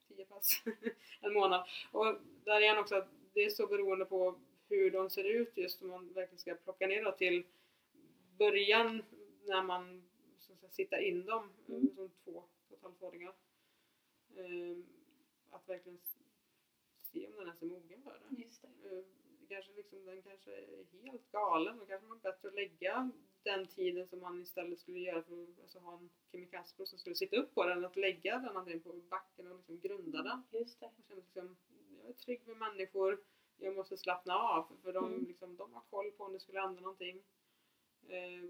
[0.08, 0.64] tio pass
[1.22, 1.68] en månad.
[1.92, 5.82] Och där igen också att det är så beroende på hur de ser ut just
[5.82, 7.44] om man verkligen ska plocka ner till
[8.38, 9.04] början
[9.46, 10.04] när man
[10.40, 11.96] så att säga, sitter in dem Mm.
[11.96, 12.32] som två,
[12.68, 13.34] och ett halvt åringar.
[14.36, 14.86] Ehm,
[15.50, 16.00] att verkligen
[17.02, 18.42] se om den ens är mogen för det.
[18.42, 18.68] Just det.
[18.98, 19.04] Eh,
[19.50, 21.78] kanske liksom, den kanske är helt galen.
[21.80, 23.12] Då kanske man bättre att lägga
[23.44, 27.00] den tiden som man istället skulle göra för att alltså, ha en Kimi Kaspro som
[27.00, 27.86] skulle sitta upp på den.
[27.86, 30.44] Att lägga den antingen på backen och liksom grunda den.
[30.52, 30.90] Just det.
[30.98, 31.58] Jag känner liksom,
[32.02, 33.24] jag är trygg med människor.
[33.60, 35.26] Jag måste slappna av för de, Mm.
[35.26, 37.24] liksom, de har koll på om det skulle hända någonting.
[38.08, 38.50] Eh,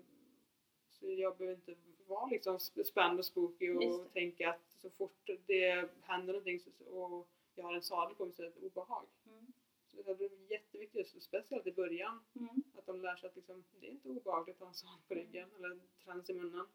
[0.89, 1.75] så jag behöver inte
[2.07, 6.85] vara liksom sp- spänd och spooky och tänka att så fort det händer någonting så,
[6.85, 9.05] och jag har en sadel på mig så är det ett obehag.
[9.27, 9.45] Mm.
[9.91, 12.63] Så det är jätteviktigt, speciellt i början, Mm.
[12.75, 15.13] att de lär sig att liksom, det är inte obehagligt att ha en sadel på
[15.13, 16.67] ryggen eller trans i munnen.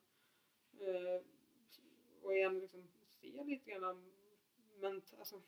[0.81, 1.23] Eh,
[2.23, 2.89] och igen liksom
[3.21, 4.13] se lite grann
[4.81, 5.43] men alltså,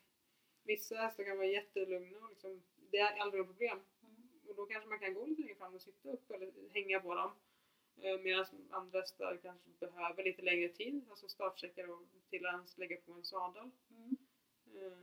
[0.62, 2.62] vissa hästar kan vara jättelugna och liksom,
[2.94, 3.78] det är aldrig något problem.
[4.02, 4.48] Mm.
[4.48, 7.14] Och då kanske man kan gå lite längre fram och sitta upp eller hänga på
[7.14, 7.30] dem.
[7.96, 12.96] Eh, Medan andra hästar kanske behöver lite längre tid, alltså startsträckor och till ens lägga
[12.96, 13.70] på en sadel.
[13.90, 14.16] Mm.
[14.74, 14.98] Eh,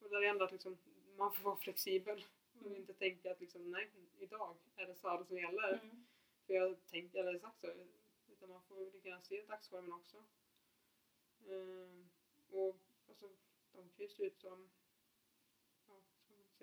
[0.00, 0.78] och där är ändå att liksom,
[1.16, 2.24] man får vara flexibel
[2.60, 2.76] och Mm.
[2.76, 5.72] inte tänka att liksom, nej, idag är det sadel som gäller.
[5.82, 6.04] Mm.
[6.46, 7.66] För jag tänkte, eller sagt så,
[8.32, 10.16] utan man får lika gärna se dagsformen också.
[11.46, 12.06] Eh,
[12.58, 12.76] och
[13.08, 13.28] alltså,
[13.72, 14.70] de kan ju se ut som,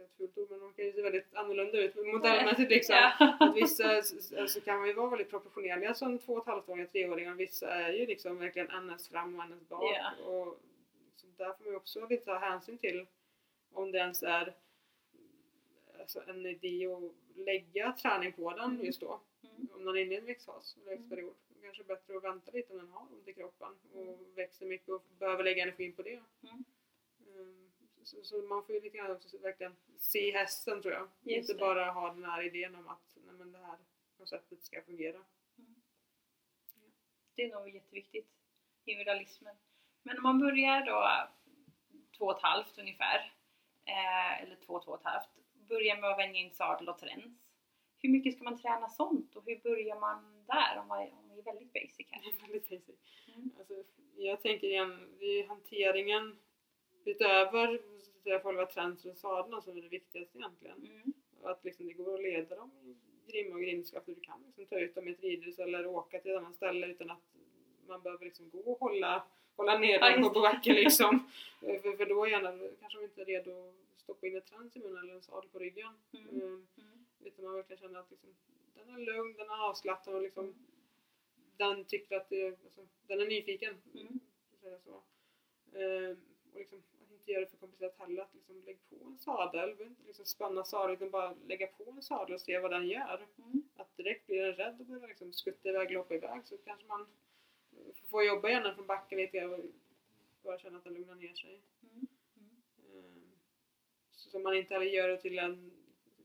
[0.04, 2.96] ett fult ord, men de kan ju se väldigt annorlunda ut modellmässigt liksom.
[2.96, 3.38] Ja.
[3.40, 6.70] Att vissa s- alltså, kan man ju vara väldigt proportionerliga som två och ett halvt
[6.70, 7.34] åringar, treåringar.
[7.36, 9.84] Vissa är ju liksom verkligen NS fram och NS bak.
[9.84, 10.26] Ja.
[10.26, 10.60] Och
[11.16, 13.06] så där får man ju också lite ta hänsyn till
[13.74, 14.56] om det ens är
[16.00, 18.86] alltså, en idé att lägga träning på den Mm.
[18.86, 19.20] just då.
[19.44, 19.68] Mm.
[19.74, 21.34] Om den är inne i en växtfas eller växtperiod.
[21.50, 24.66] Det kanske är bättre att vänta lite om den har ont i kroppen och växer
[24.66, 26.20] mycket och behöver lägga energin på det.
[26.44, 26.64] Mm.
[28.14, 31.10] Mm, Så, så man får ju lite grann också verkligen se hästen tror jag.
[31.22, 31.60] Just Inte det.
[31.60, 33.78] bara ha den här idén om att nej, men det här
[34.18, 35.24] konceptet ska fungera.
[37.36, 38.28] Det är nog jätteviktigt.
[38.86, 39.56] Individualismen.
[40.04, 41.28] Men om man börjar då
[42.18, 43.34] två och ett halvt ungefär.
[43.86, 45.30] Eh, eller två, två och ett halvt.
[45.54, 47.42] Börjar med att vänja in sadel och träns.
[48.02, 51.38] Hur mycket ska man träna sånt och hur börjar man där om man, om man
[51.40, 52.22] är väldigt basic här?
[52.42, 52.96] Väldigt basic.
[53.36, 53.52] Mm.
[53.60, 53.84] Alltså,
[54.16, 56.40] jag tänker igen, det är hanteringen
[57.06, 57.82] utöver
[58.24, 58.68] så själva
[59.16, 60.78] sadeln som är det viktigaste egentligen.
[60.78, 61.14] Mm.
[61.44, 62.96] Att liksom, det går att leda dem i
[63.32, 63.62] grimma och
[63.98, 66.56] och du kan liksom, ta ut dem i ett ridhus eller åka till ett annat
[66.56, 67.24] ställe utan att
[67.88, 69.24] man behöver liksom gå och hålla,
[69.56, 71.30] hålla ner Ja, dem just på backen liksom.
[71.60, 74.80] För, för då gärna, kanske de inte är redo att stoppa in ett trans i
[74.80, 75.94] munnen eller en sadel på ryggen.
[76.14, 76.30] Mm.
[76.30, 76.68] Mm.
[76.78, 77.06] Mm.
[77.24, 78.30] Utan man verkligen känner att liksom,
[78.74, 80.56] den är lugn, den är avslappnad och liksom,
[81.58, 83.82] den tycker att det, alltså, den är nyfiken.
[83.94, 84.20] Mm.
[84.62, 85.04] säga så.
[85.78, 86.18] Ehm,
[86.60, 88.22] och liksom, att inte göra det för komplicerat heller.
[88.22, 92.02] Att liksom, lägg på en sadel, inte liksom spänna sadeln utan bara lägga på en
[92.02, 93.28] sadel och se vad den gör.
[93.38, 93.64] Mm.
[93.76, 97.08] Att direkt blir den rädd och börjar liksom skutta iväg, loppa iväg så kanske man
[98.10, 99.66] får jobba igen från backen lite grann och
[100.44, 101.62] bara känna att den lugnar ner sig.
[101.84, 102.08] Mm.
[102.38, 103.06] Mm.
[103.06, 103.32] Ehm,
[104.12, 105.72] Så så man inte heller gör det till en,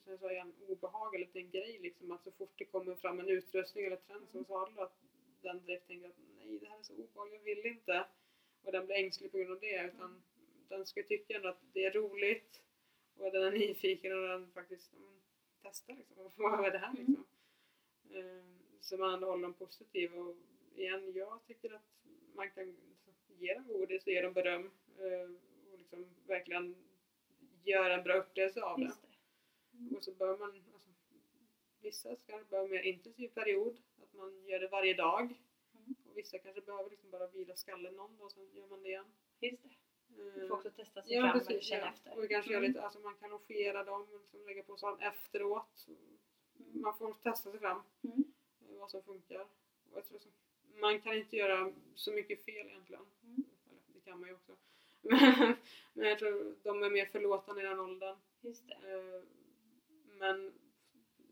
[0.02, 2.94] som jag sa igen, obehag eller till en grej liksom att så fort det kommer
[2.94, 4.96] fram en utrustning eller trend som sadel att
[5.42, 8.04] den direkt tänker att nej det här är så obehagligt, jag vill inte.
[8.64, 10.22] Och den blir ängslig på grund av det utan
[10.68, 12.62] den ska tycka ändå att det är roligt
[13.16, 15.20] och den är nyfiken och den faktiskt men,
[15.62, 16.30] testar liksom.
[16.36, 17.06] Vad är det här Mm.
[17.06, 17.24] liksom?
[18.14, 20.36] Ehm, Så man håller dem positiva och
[20.76, 21.88] igen, jag tycker att
[22.34, 22.76] man kan
[23.28, 25.30] ge dem godis och ge dem beröm eh,
[25.72, 26.76] och liksom verkligen
[27.64, 28.86] göra en bra upplevelse av det.
[28.86, 29.78] Det.
[29.78, 29.96] Mm.
[29.96, 30.90] Och så bör man alltså,
[31.80, 35.34] vissa ska behöva mer intensiv period, att man gör det varje dag.
[36.14, 39.04] Och vissa kanske behöver liksom bara vila skallen någon dag, sen gör man det igen.
[39.40, 39.68] Just det.
[40.08, 41.92] Du Eh, får också testa sig Ja fram och precis, känna ja.
[41.92, 42.18] efter.
[42.18, 42.62] och kanske Mm.
[42.68, 45.86] lite, alltså man kan longera dem och liksom lägga på sånt efteråt.
[45.88, 46.18] Mm.
[46.82, 48.24] Man får testa sig fram, Mm.
[48.60, 49.46] eh, vad som funkar.
[49.92, 50.14] Och så,
[50.80, 53.06] man kan inte göra så mycket fel egentligen.
[53.22, 53.44] Mm.
[53.70, 54.56] Eller, det kan man ju också.
[55.06, 55.56] Men,
[55.94, 58.16] men jag tror de är mer förlåtande i den åldern.
[58.40, 58.74] Just det.
[58.74, 59.22] Eh,
[60.06, 60.54] Men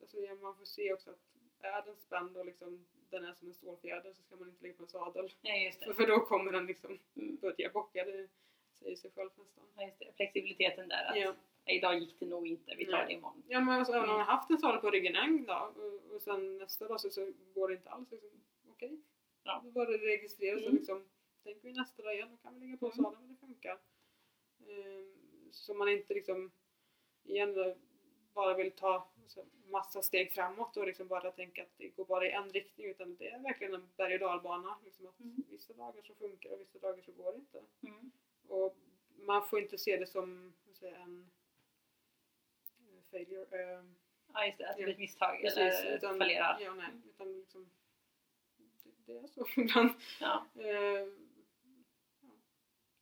[0.00, 1.18] alltså, man får se också att
[1.60, 4.74] är den spänd och liksom, den är som en stålfjäder så ska man inte lägga
[4.74, 5.32] på en sadel.
[5.42, 7.36] Ja, För, för då kommer den liksom Mm.
[7.36, 8.28] börja bocka, det
[8.78, 9.64] säger sig själv nästan.
[9.76, 10.12] Ja, just det.
[10.16, 11.04] Flexibiliteten där.
[11.10, 11.34] Att, Ja.
[11.66, 13.06] Idag gick det nog inte, vi tar Nej.
[13.06, 13.42] det imorgon.
[13.48, 14.18] Ja men alltså, även om Mm.
[14.18, 17.10] man har haft en sadel på ryggen en dag och, och sen nästa dag så,
[17.10, 18.10] så går det inte alls.
[18.10, 18.30] Liksom,
[18.68, 19.00] Okej,
[19.44, 19.60] Ja.
[19.64, 20.74] då var det registrerat Mm.
[20.74, 21.08] liksom,
[21.44, 22.96] tänker vi nästa dag igen, då kan vi lägga på Mm.
[22.96, 23.78] sadeln och det funkar.
[24.68, 25.12] Ehm,
[25.52, 26.50] så man inte liksom
[27.24, 27.54] igen
[28.34, 32.26] bara vill ta alltså, massa steg framåt och liksom bara tänka att det går bara
[32.26, 34.78] i en riktning utan det är verkligen en berg och dalbana.
[34.84, 35.36] Liksom att Mm.
[35.50, 37.62] Vissa dagar så funkar och vissa dagar så går det inte.
[37.82, 38.10] Mm.
[38.48, 38.76] Och
[39.16, 41.30] man får inte se det som jag, en
[42.80, 43.62] eh, failure.
[43.62, 43.94] ehm,
[44.34, 44.68] Ja, just det.
[44.70, 44.84] Att det Ja.
[44.84, 46.58] blir ett misstag Precis, eller utan, fallerar.
[46.60, 47.70] Ja, nej, utan liksom,
[48.56, 49.90] det, det är så ibland.
[50.20, 50.46] Ja.
[50.54, 51.08] Eh,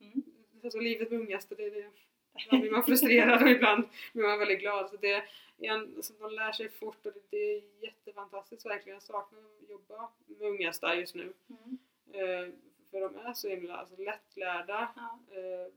[0.02, 0.22] Mm.
[0.64, 1.90] alltså livet med ungaste, det är det.
[2.38, 4.90] Ibland blir man frustrerad och ibland blir man väldigt glad.
[4.90, 5.24] Så det,
[5.56, 8.94] igen, alltså, de lär sig fort och det, det är jättefantastiskt verkligen.
[8.96, 11.32] Jag saknar att jobba med ungastar just nu.
[11.48, 11.78] Mm.
[12.12, 12.54] Eh,
[12.90, 15.18] för de är så himla alltså, lättlärda Ja.
[15.36, 15.72] eh,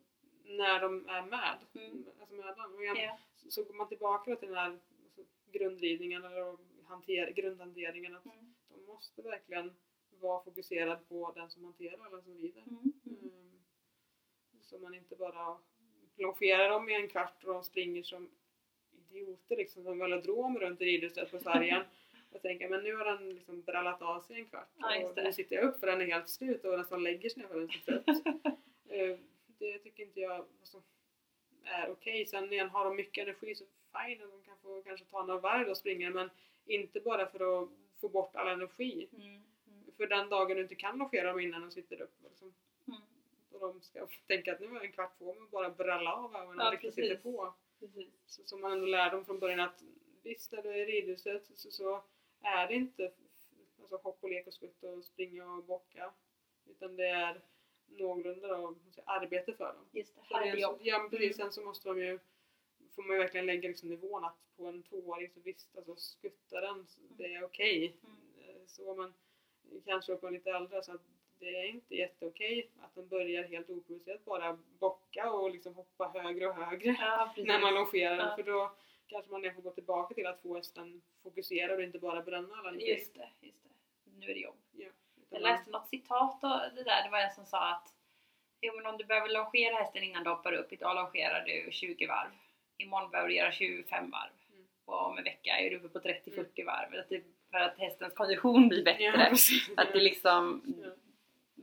[0.46, 1.58] när de är med.
[1.76, 2.06] Mm.
[2.20, 2.74] Alltså med den.
[2.76, 3.18] Och igen, Ja.
[3.36, 8.16] så, så går man tillbaka till den här alltså, grundridningen eller hanter, grundhanteringen.
[8.16, 8.54] Att Mm.
[8.70, 9.74] de måste verkligen
[10.20, 12.62] vara fokuserad på den som hanterar eller som rider.
[12.68, 12.94] Mm.
[13.06, 13.20] Mm.
[13.24, 13.60] Mm.
[14.62, 15.58] Så man inte bara
[16.18, 18.30] longerar dem i en kvart och de springer som
[18.92, 21.84] idioter liksom som velodrom runt i ridhuset på sargen.
[22.32, 25.34] Och tänker men nu har den liksom brallat av sig en kvart Ja, och nu
[25.34, 27.70] sitter jag upp för den är helt slut och nästan lägger sig ner för den
[27.70, 28.36] är så trött.
[28.90, 29.18] Eh,
[29.58, 30.82] det tycker inte jag alltså,
[31.64, 32.26] är okej.
[32.26, 35.68] Sen igen, har de mycket energi så fine, de kan få kanske ta några varv
[35.68, 36.30] och springa men
[36.66, 37.70] inte bara för att
[38.02, 39.08] få bort all energi.
[39.14, 39.28] Mm.
[39.28, 39.44] Mm.
[39.98, 42.16] För den dagen du inte kan logera dem innan de sitter upp.
[42.24, 42.54] Liksom, och
[43.68, 46.56] de ska tänka att nu har jag en kvart på mig bara bralla av även
[46.58, 47.54] när Ja, riktigt sitter på.
[47.80, 48.10] Precis.
[48.26, 49.84] Så, så man ändå lär dem från början att
[50.24, 52.04] visst när du är i ridhuset så, så
[52.42, 53.12] är det inte
[53.82, 56.14] alltså, hopp och lek och skutt och springa och bocka.
[56.66, 57.42] Utan det är
[57.88, 58.48] någorlunda
[58.92, 59.86] säga, arbete för dem.
[59.92, 60.22] Just det.
[60.28, 60.78] Så det är Här är en jobb.
[60.78, 61.52] så, ja precis, Mm.
[61.52, 62.20] sen så måste de ju
[62.96, 66.62] får man ju verkligen lägga liksom nivån att på en tvååring så visst, alltså skutta
[66.62, 67.98] den, så det är okej.
[68.04, 68.50] Mm.
[68.50, 69.14] Eh, Så man
[69.86, 71.02] kanske på lite äldre så att
[71.44, 76.48] det är inte jätteokej att den börjar helt oprovocerat bara bocka och liksom hoppa högre
[76.48, 78.36] och högre Ja, när man longerar den Ja.
[78.36, 78.72] för då
[79.08, 82.80] kanske man får gå tillbaka till att få hästen fokuserad och inte bara bränna alla.
[82.80, 83.70] Just det, just det.
[84.20, 84.58] Nu är det jobb.
[84.72, 84.88] Ja,
[85.30, 87.88] Jag man- läste något citat och det där, det var en som sa att
[88.62, 92.08] jo, men om du behöver longera hästen innan du hoppar upp, idag longerar du 20
[92.08, 92.30] varv.
[92.78, 94.32] Imorgon behöver du göra 25 varv.
[94.54, 94.68] Mm.
[94.86, 97.00] Och om en vecka är du uppe på 30-40 varv.
[97.00, 99.04] Att det, för att hästens kondition blir bättre.
[99.04, 99.32] Ja.
[99.84, 100.90] Att det liksom, Ja.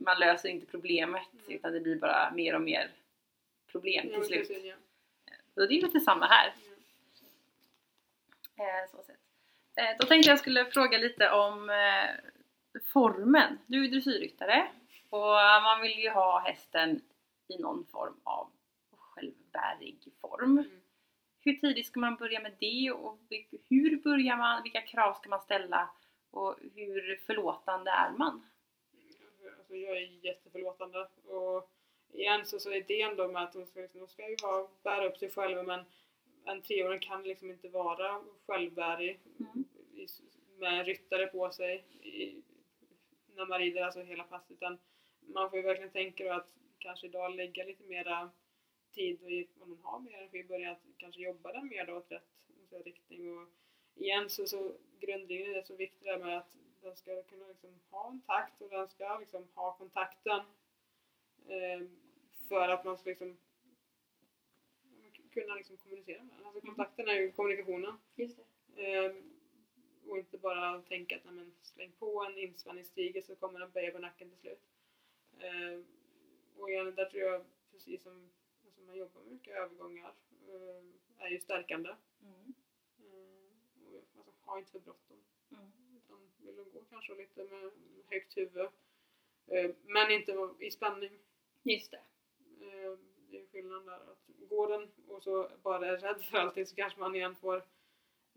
[0.05, 1.45] Man löser inte problemet Mm.
[1.55, 2.91] utan det blir bara mer och mer
[3.71, 4.47] problem till slut.
[4.47, 4.75] precis, ja.
[5.53, 6.53] Så det är lite samma här.
[8.55, 8.63] Ja.
[8.63, 9.17] Eh, så sett.
[9.75, 13.57] Eh, då tänkte jag skulle fråga lite om eh, formen.
[13.67, 14.67] Du är dressyrryttare
[15.09, 15.33] och
[15.63, 17.01] man vill ju ha hästen
[17.47, 18.51] i någon form av
[18.97, 20.57] självbärig form.
[20.57, 20.81] Mm.
[21.43, 23.19] Hur tidigt ska man börja med det och
[23.69, 24.63] hur börjar man?
[24.63, 25.89] Vilka krav ska man ställa?
[26.31, 28.47] Och hur förlåtande är man?
[29.71, 31.69] Alltså jag är jätteförlåtande och
[32.13, 35.17] igen så, så idén då med att de ska, de ska ju vara, bära upp
[35.17, 35.85] sig själva men
[36.45, 39.65] en treåring kan liksom inte vara självbärig Mm.
[39.95, 40.07] i,
[40.57, 42.41] med ryttare på sig i,
[43.35, 44.77] när man rider alltså hela passet utan
[45.21, 48.31] man får ju verkligen tänka då att kanske idag lägga lite mera
[48.93, 52.11] tid och om man har mer energi börja att kanske jobba den mer då åt
[52.11, 53.47] rätt riktning och
[53.95, 58.09] igen så, så grundlinjen är så viktig där med att den ska kunna liksom ha
[58.11, 60.39] en takt och den ska liksom ha kontakten
[61.47, 61.87] eh,
[62.49, 63.37] för att man ska liksom
[65.31, 66.45] kunna liksom kommunicera med den.
[66.45, 66.75] Alltså Mm.
[66.75, 67.97] kontakten är ju kommunikationen.
[68.15, 68.39] Just.
[68.75, 69.15] Eh,
[70.07, 73.99] och inte bara tänka att nej, släng på en inspänningsstige så kommer den böja på
[73.99, 74.61] nacken till slut.
[75.39, 75.81] Eh,
[76.57, 78.31] och igen, där tror jag precis som
[78.65, 80.13] alltså man jobbar med mycket övergångar
[80.47, 81.95] eh, är ju stärkande.
[82.21, 82.53] Mm.
[82.99, 85.17] Eh, och, alltså, ha inte för bråttom.
[85.51, 85.71] Mm.
[86.43, 87.71] Vill gå kanske lite med
[88.09, 88.67] högt huvud.
[89.47, 91.19] Eh, men inte i spänning.
[91.63, 91.97] Just det.
[92.61, 92.97] Eh,
[93.29, 94.11] det är skillnad där.
[94.11, 97.55] Att går den och så bara är rädd för allting så kanske man igen får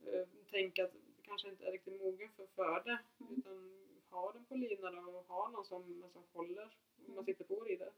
[0.06, 2.98] eh, tänka att det kanske inte är riktigt mogen för, för det.
[3.20, 3.34] Mm.
[3.38, 6.70] Utan ha den på lina då och ha någon som alltså, håller om
[7.04, 7.14] Mm.
[7.16, 7.92] man sitter på och rider.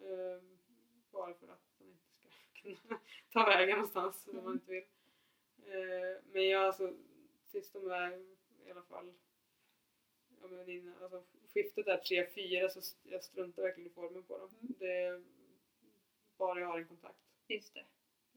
[0.00, 0.58] Mm.
[1.10, 2.28] Bara för att man inte ska
[2.88, 3.00] kunna
[3.32, 4.44] ta vägen någonstans Mm.
[4.44, 4.84] man inte vill.
[6.32, 6.92] Men jag alltså,
[7.50, 8.35] tills de är
[8.66, 9.12] i alla fall
[10.40, 11.22] ja, men innan, alltså,
[11.54, 14.50] skiftet är 3-4 så jag struntar verkligen i formen på dem.
[14.60, 14.74] Mm.
[14.78, 15.22] Det
[16.38, 17.18] bara jag har en kontakt.
[17.48, 17.84] Just det.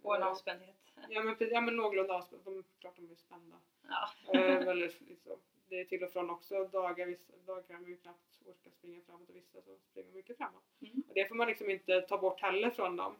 [0.01, 0.75] Och en Ehm, avspändhet.
[1.09, 2.41] Ja men, ja, men någorlunda avspänd.
[2.45, 3.59] De, klart de är spända.
[3.87, 4.39] Ja.
[4.39, 5.39] Eh, väldigt, liksom,
[5.69, 9.01] det är till och från också dagar, vissa dagar kan man ju knappt orka springa
[9.01, 10.63] framåt och vissa så springer mycket framåt.
[10.81, 11.03] Mm.
[11.07, 13.15] Och det får man liksom inte ta bort heller från dem.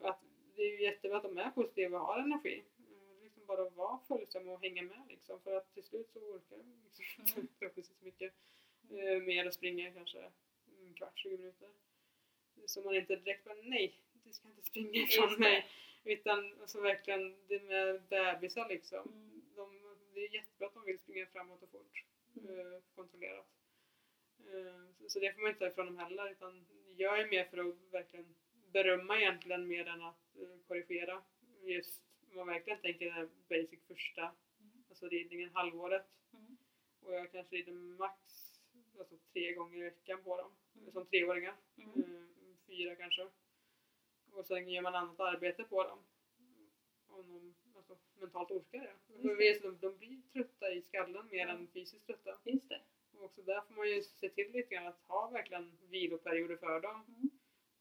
[0.00, 0.20] Att
[0.56, 2.64] det är ju jättebra att de är positiva och har energi.
[3.46, 5.40] Liksom bara vara följsam och hänga med liksom.
[5.40, 7.48] För att till slut så orkar de liksom inte Mm.
[7.58, 8.32] förhoppningsvis mycket
[8.90, 10.30] eh, mer och springa kanske
[10.80, 11.68] en kvart, 20 minuter.
[12.66, 15.66] Så man inte direkt bara nej, du ska inte springa ifrån mig.
[16.04, 19.08] Utan alltså verkligen det med bebisar liksom.
[19.12, 19.42] Mm.
[19.56, 22.04] De, det är jättebra att de vill springa framåt och fort.
[22.36, 22.58] Mm.
[22.58, 23.46] Eh, kontrollerat.
[24.38, 26.30] Eh, så, så det får man inte ta ifrån dem heller.
[26.30, 28.34] Utan jag är med för att verkligen
[28.72, 31.22] berömma egentligen mer än att eh, korrigera.
[31.62, 32.02] Just
[32.34, 34.22] man verkligen tänker den basic första,
[34.60, 34.84] Mm.
[34.88, 36.06] alltså ridningen halvåret.
[36.32, 36.56] Mm.
[37.00, 38.16] Och jag kanske rider max
[38.98, 40.50] alltså, tre gånger i veckan på dem.
[40.76, 40.92] Mm.
[40.92, 41.56] Som treåringar.
[41.76, 41.90] Mm.
[42.00, 43.28] Eh, fyra kanske.
[44.32, 45.98] Och sen gör man annat arbete på dem.
[47.08, 49.14] Om de alltså, mentalt orkar det.
[49.14, 52.38] Just För vi de, de blir trötta i skallen mer än fysiskt trötta.
[52.44, 52.80] Just det.
[53.12, 56.80] Och också där får man ju se till lite grann att ha verkligen viloperioder för
[56.80, 57.04] dem.
[57.08, 57.30] Mm.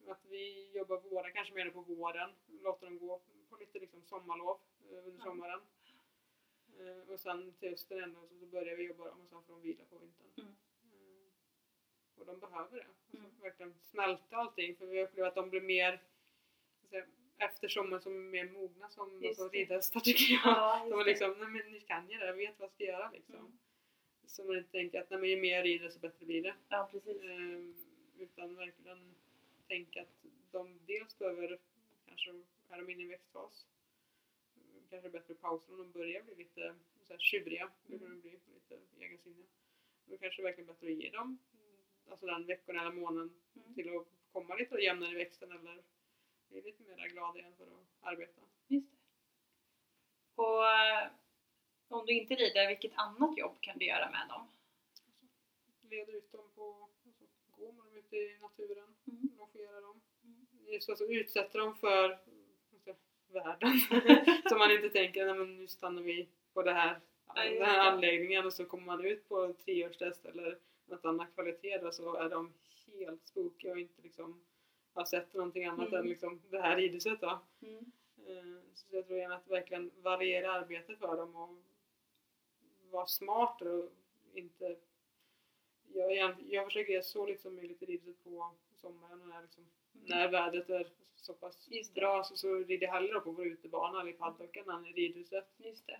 [0.07, 2.29] Att vi jobbar våren, kanske mer på våren.
[2.47, 3.21] Låter dem gå
[3.55, 4.59] på lite liksom sommarlov
[4.91, 5.61] eh, under sommaren.
[6.79, 9.53] Eh, och sen till hösten ändå så, så börjar vi jobba dem och sen får
[9.53, 10.27] de vila på vintern.
[10.37, 10.49] Mm.
[10.83, 12.85] Eh, och de behöver det.
[12.85, 13.31] Alltså, Mm.
[13.41, 16.01] Verkligen smälta allting för vi upplever att de blir mer
[16.79, 17.05] så att säga,
[17.37, 20.41] efter sommaren som är mer mogna som Just alltså, ridhästar tycker jag.
[20.45, 22.83] Ja, De är liksom, nej men ni kan ju det, jag vet vad jag ska
[22.83, 23.35] göra liksom.
[23.35, 23.57] Mm.
[24.27, 26.55] Så man inte tänker att nej, men ju mer jag rider så bättre blir det.
[26.69, 27.21] Ja, precis.
[27.23, 27.75] Ehm,
[28.17, 29.15] utan verkligen
[29.67, 31.59] tänka att de dels behöver,
[32.05, 32.31] kanske
[32.75, 33.67] är de inne i växtfas,
[34.55, 38.21] mm, kanske bättre pauser om de börjar bli lite så här, tjuriga, det kan de
[38.21, 39.47] bli lite egensinniga.
[40.05, 41.77] Då kanske det är verkligen bättre att ge dem mm,
[42.11, 43.73] alltså den veckan eller månaden Mm.
[43.73, 45.83] till att komma lite jämnare i växten eller
[46.47, 48.41] bli lite mer glada igen för att arbeta.
[48.67, 48.97] Just det.
[50.35, 51.07] Och eh,
[51.87, 54.47] om du inte rider, vilket annat jobb kan du göra med dem?
[55.81, 59.29] Leder ut dem på, alltså, gå med dem ute i naturen, Mm.
[59.37, 60.01] longera dem.
[60.23, 60.47] Mm.
[60.73, 62.95] Just alltså utsätta dem för vad ska jag säga,
[63.35, 63.79] världen.
[64.49, 66.99] så man inte tänker att nu stannar vi på det här,
[67.35, 71.93] den här anläggningen och så kommer man ut på treårstest eller något annat kvalitet och
[71.93, 72.53] så är de
[72.99, 74.41] helt spookiga och inte liksom
[74.93, 75.99] har sett någonting annat Mm.
[75.99, 77.39] än liksom det här ridhuset då.
[77.61, 77.91] Mm.
[78.27, 81.57] Eh, Så jag tror gärna att verkligen variera arbetet för dem och
[82.91, 83.91] vara smart och
[84.33, 84.75] inte...
[85.93, 90.29] Jag, jag, försöker ge så lite som möjligt i ridhuset på sommaren när, liksom, när
[90.31, 90.87] vädret är
[91.25, 94.93] så pass bra så, så rider hellre på vår utebana eller i paddocken än i
[94.93, 95.47] ridhuset.
[95.57, 95.99] Just det.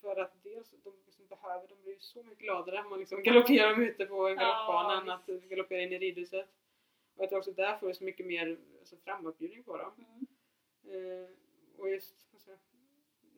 [0.00, 3.70] För att dels de liksom behöver, de blir så mycket gladare om man liksom galopperar
[3.70, 6.48] dem ute på en Ja, än att galoppera in i ridhuset.
[7.14, 9.92] Och jag tror också där får vi så mycket mer alltså, framåtbjudning på dem.
[9.98, 11.22] Mm.
[11.22, 11.28] Eh,
[11.78, 12.58] och just säga,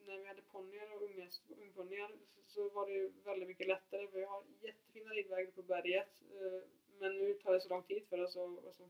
[0.05, 1.01] när vi hade ponnyer och
[1.61, 4.07] ungponnyer så, så var det ju väldigt mycket lättare.
[4.13, 6.07] Vi har jättefina ridvägar på berget.
[6.21, 8.89] Eh, men nu tar det så lång tid för oss att alltså,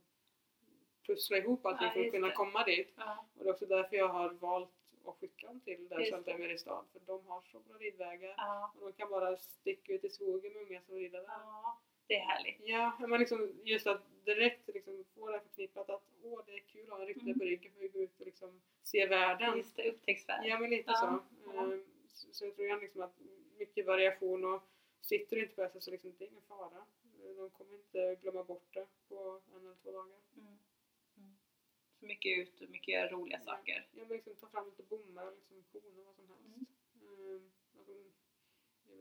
[1.13, 2.33] pussla ihop allting Ja, för att kunna det.
[2.33, 2.93] komma dit.
[2.97, 3.25] Ja.
[3.37, 4.69] Och det är också därför jag har valt
[5.05, 6.31] att skicka dem till där Just som det.
[6.31, 6.85] är i stad.
[6.93, 8.33] För de har så bra ridvägar.
[8.37, 8.73] Ja.
[8.79, 11.27] Och de kan bara sticka ut i skogen med unga som rider där.
[11.27, 12.57] ja, det är härligt.
[12.59, 16.59] Ja, men liksom just att direkt liksom få det här förknippat att åh det är
[16.59, 17.39] kul att ha en ryttare Mm.
[17.39, 19.57] på ryggen för vi går ut och liksom ser världen.
[19.57, 20.45] Just det, upptäcktsfärd.
[20.45, 21.05] Ja men lite så.
[21.05, 22.27] Ehm, så.
[22.31, 23.13] Så jag tror igen liksom att
[23.57, 24.63] mycket variation och
[25.01, 26.85] sitter du inte på hästen så liksom, det är ingen fara.
[27.37, 30.05] De kommer inte glömma bort det på en eller två dagar.
[30.35, 30.47] Mm.
[30.47, 30.57] Mm.
[32.00, 33.52] Mycket ut och mycket göra roliga Ja.
[33.52, 33.87] saker.
[33.91, 36.45] Ja men liksom ta fram lite bommar, liksom koner, vad som helst.
[37.02, 37.52] Mm.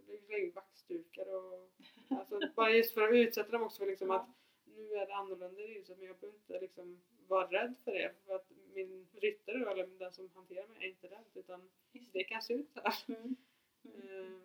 [0.06, 1.70] Det är ju vaxdukar och
[2.08, 4.26] alltså, bara just för att utsätta dem också för liksom att
[4.64, 8.14] nu är det annorlunda i huset men jag behöver inte liksom vara rädd för det.
[8.26, 11.68] För att min ryttare eller den som hanterar mig är inte rädd utan
[12.12, 12.94] det kan se ut så här.
[13.08, 13.36] Mm.
[13.84, 14.08] Mm.
[14.24, 14.42] Ehm,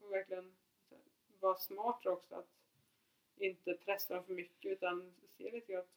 [0.00, 0.56] och verkligen
[1.40, 2.48] vara smart också att
[3.36, 5.88] inte pressa dem för mycket utan se lite att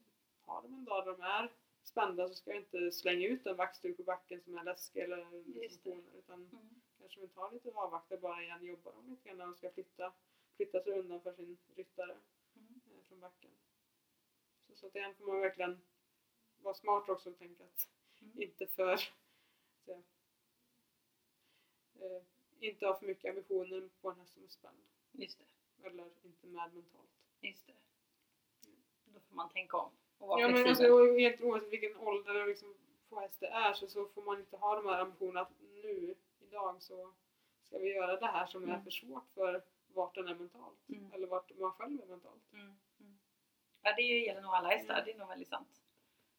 [0.42, 1.52] har de en dag där de är
[1.84, 5.24] spända så ska jag inte slänga ut en vaxduk på backen som är läskig eller
[5.84, 6.82] koner, utan Mm.
[7.00, 9.72] kanske vi tar lite och avvaktar bara igen, jobbar de lite grann när de ska
[9.72, 10.14] flytta,
[10.56, 12.18] flytta sig undan för sin ryttare
[12.56, 12.82] Mm.
[12.92, 13.52] eh, från backen.
[14.68, 15.82] Så, så att igen får man verkligen
[16.58, 17.90] vara smart också och tänka att
[18.22, 18.42] Mm.
[18.42, 18.98] inte för
[19.86, 20.04] så,
[22.00, 22.22] eh,
[22.60, 24.78] inte ha för mycket ambitioner på en häst som är spänd.
[25.12, 25.46] Just det.
[25.88, 27.10] Eller inte med mentalt.
[27.42, 27.74] Just det.
[29.06, 29.92] Då får man tänka om
[30.22, 30.84] och vara Ja men alltså
[31.18, 32.76] egentligen oavsett vilken ålder och liksom
[33.10, 35.52] på häst det är så, så får man inte ha de här ambitionerna att
[35.84, 37.14] nu, idag så
[37.64, 38.84] ska vi göra det här som är Mm.
[38.84, 40.90] för svårt för vart den är mentalt.
[40.90, 41.12] Mm.
[41.14, 42.54] Eller vart man själv är mentalt.
[42.54, 42.66] Mm,
[43.00, 43.20] mm.
[43.82, 44.94] Ja, det gäller nog alla hästar.
[44.94, 45.06] Mm.
[45.06, 45.82] Det är nog väldigt sant.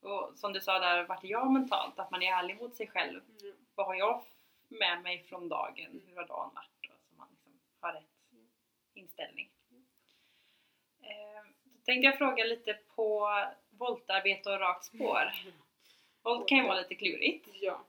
[0.00, 1.98] Och som du sa där, vart är jag mentalt?
[1.98, 3.20] Att man är ärlig mot sig själv.
[3.42, 3.56] Mm.
[3.74, 4.24] Vad har jag
[4.68, 6.02] med mig från dagen?
[6.06, 6.90] Hur har dagen varit?
[6.94, 8.06] Och så man liksom har rätt
[8.94, 9.50] inställning.
[11.02, 13.28] Eh, då tänkte jag fråga lite på
[13.90, 15.32] voltarbete och rakt spår.
[16.22, 17.48] Volt kan ju vara lite klurigt.
[17.60, 17.84] Ja.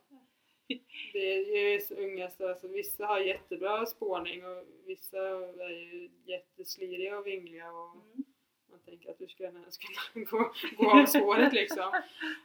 [1.14, 5.18] Det är ju så unga så alltså, vissa har jättebra spårning och vissa
[5.64, 8.24] är ju jättesliriga och vingliga och Mm.
[8.70, 11.92] man tänker att du skulle gärna skulle gå, gå av spåret liksom.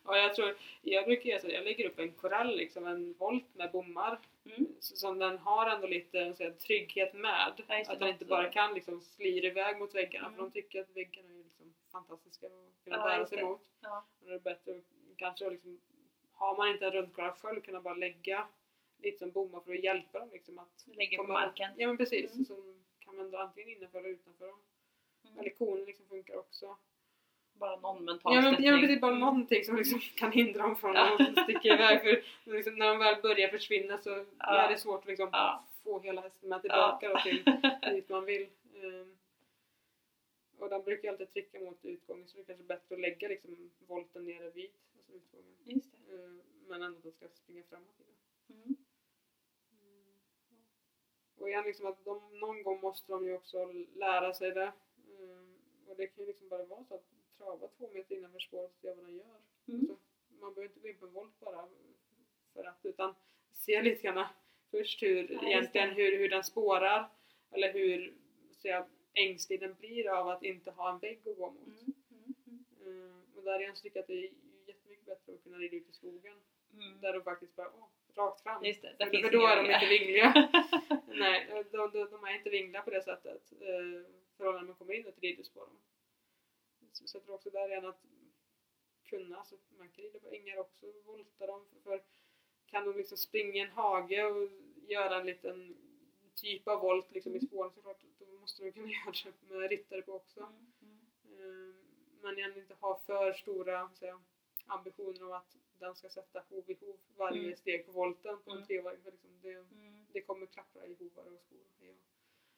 [0.05, 3.55] Och jag tror, jag brukar göra så, jag lägger upp en korall liksom, en volt
[3.55, 4.18] med bommar
[4.57, 4.66] Mm.
[4.80, 7.53] så, som den har ändå lite så här, trygghet med.
[7.68, 10.36] Ja, att den inte bara kan liksom slira iväg mot väggarna Mm.
[10.36, 11.44] för de tycker att väggarna är
[11.93, 13.62] fantastiska att kunna Ja, bära sig mot.
[13.80, 14.05] Ja.
[14.20, 14.84] Och det är bättre att
[15.16, 15.80] kanske liksom,
[16.32, 18.49] har man inte en rundkorall själv kunna bara lägga
[19.03, 21.70] lite som bommar för att hjälpa dem liksom att Lägger på marken.
[21.76, 22.45] Ja men precis, Mm.
[22.45, 22.55] så
[22.99, 24.59] kan man dra antingen innanför eller utanför dem.
[25.24, 25.39] Mm.
[25.39, 26.76] Eller konen liksom funkar också.
[27.53, 30.76] Bara någon mental Ja men, ja, men precis, bara någonting som liksom kan hindra dem
[30.76, 31.14] från Ja.
[31.36, 32.01] att sticka iväg.
[32.45, 34.59] För liksom, när de väl börjar försvinna så Ja.
[34.62, 35.64] är det svårt att liksom Ja.
[35.84, 37.45] få hela hästen med tillbaka då till
[37.91, 38.49] dit man vill.
[38.82, 39.17] Ehm,
[40.59, 43.70] och de brukar alltid trycka mot utgången så det är kanske bättre att lägga liksom
[43.78, 45.56] volten nere vid alltså utgången.
[45.64, 46.14] Just det.
[46.14, 48.54] Ehm, men ändå att de ska springa framåt i det.
[48.54, 48.76] Mm.
[49.72, 50.56] Mm, ja.
[51.36, 54.72] Och igen, liksom att de, någon gång måste de ju också lära sig det.
[55.18, 57.04] Mm, och det kan ju liksom bara vara så att
[57.36, 59.40] trava två meter innanför spåret och se vad den gör.
[59.68, 59.80] Mm.
[59.80, 59.96] Alltså,
[60.28, 61.68] man behöver inte gå in på en volt bara
[62.52, 63.14] för att, utan
[63.52, 64.26] se lite grann
[64.70, 67.11] först hur, just egentligen hur, hur den spårar
[67.50, 68.14] eller hur
[68.52, 68.86] så jag,
[69.18, 71.66] ängslig den blir av att inte ha en vägg att gå mot.
[71.66, 71.94] Mm.
[72.10, 72.34] Mm.
[72.86, 73.22] Mm.
[73.36, 74.30] Och där så tycker jag att det är
[74.66, 76.36] jättemycket bättre att kunna rida ut i skogen.
[76.72, 77.00] Mm.
[77.00, 78.64] Där de faktiskt bara, åh, rakt fram.
[78.64, 80.50] Just det, där För, för då är de inte vingliga.
[81.06, 83.52] Nej, de, de, de är inte vingliga på det sättet.
[83.52, 84.02] Eh,
[84.36, 85.78] förhållande när man kommer in och rider på dem.
[86.92, 88.02] Så, så jag tror också där igen att
[89.04, 91.66] kunna, alltså man kan rida på ängar också, volta dem.
[91.72, 92.02] För, för
[92.66, 94.48] kan de liksom springa i en hage och
[94.88, 95.76] göra en liten
[96.41, 97.49] typ av volt liksom i Mm.
[97.49, 99.12] spåren så klart, då måste de kunna göra
[99.49, 100.41] det med ryttare på också.
[100.41, 100.72] Mm.
[100.82, 101.70] Mm.
[101.70, 101.74] Eh,
[102.22, 104.20] men igen inte ha för stora jag,
[104.66, 107.57] ambitioner om att den ska sätta hov i hov varje Mm.
[107.57, 108.66] steg på volten på en Mm.
[108.66, 109.03] treåring.
[109.03, 110.07] För liksom det, Mm.
[110.12, 111.95] det kommer klappra i hovar och skor.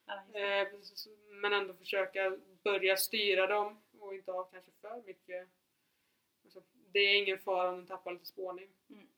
[0.07, 0.39] Ja.
[0.41, 5.49] Eh, så- men ändå försöka börja styra dem och inte ha kanske för mycket.
[6.45, 6.63] Alltså,
[6.93, 8.71] det är ingen fara om den tappar lite spårning.
[8.91, 9.09] Mm.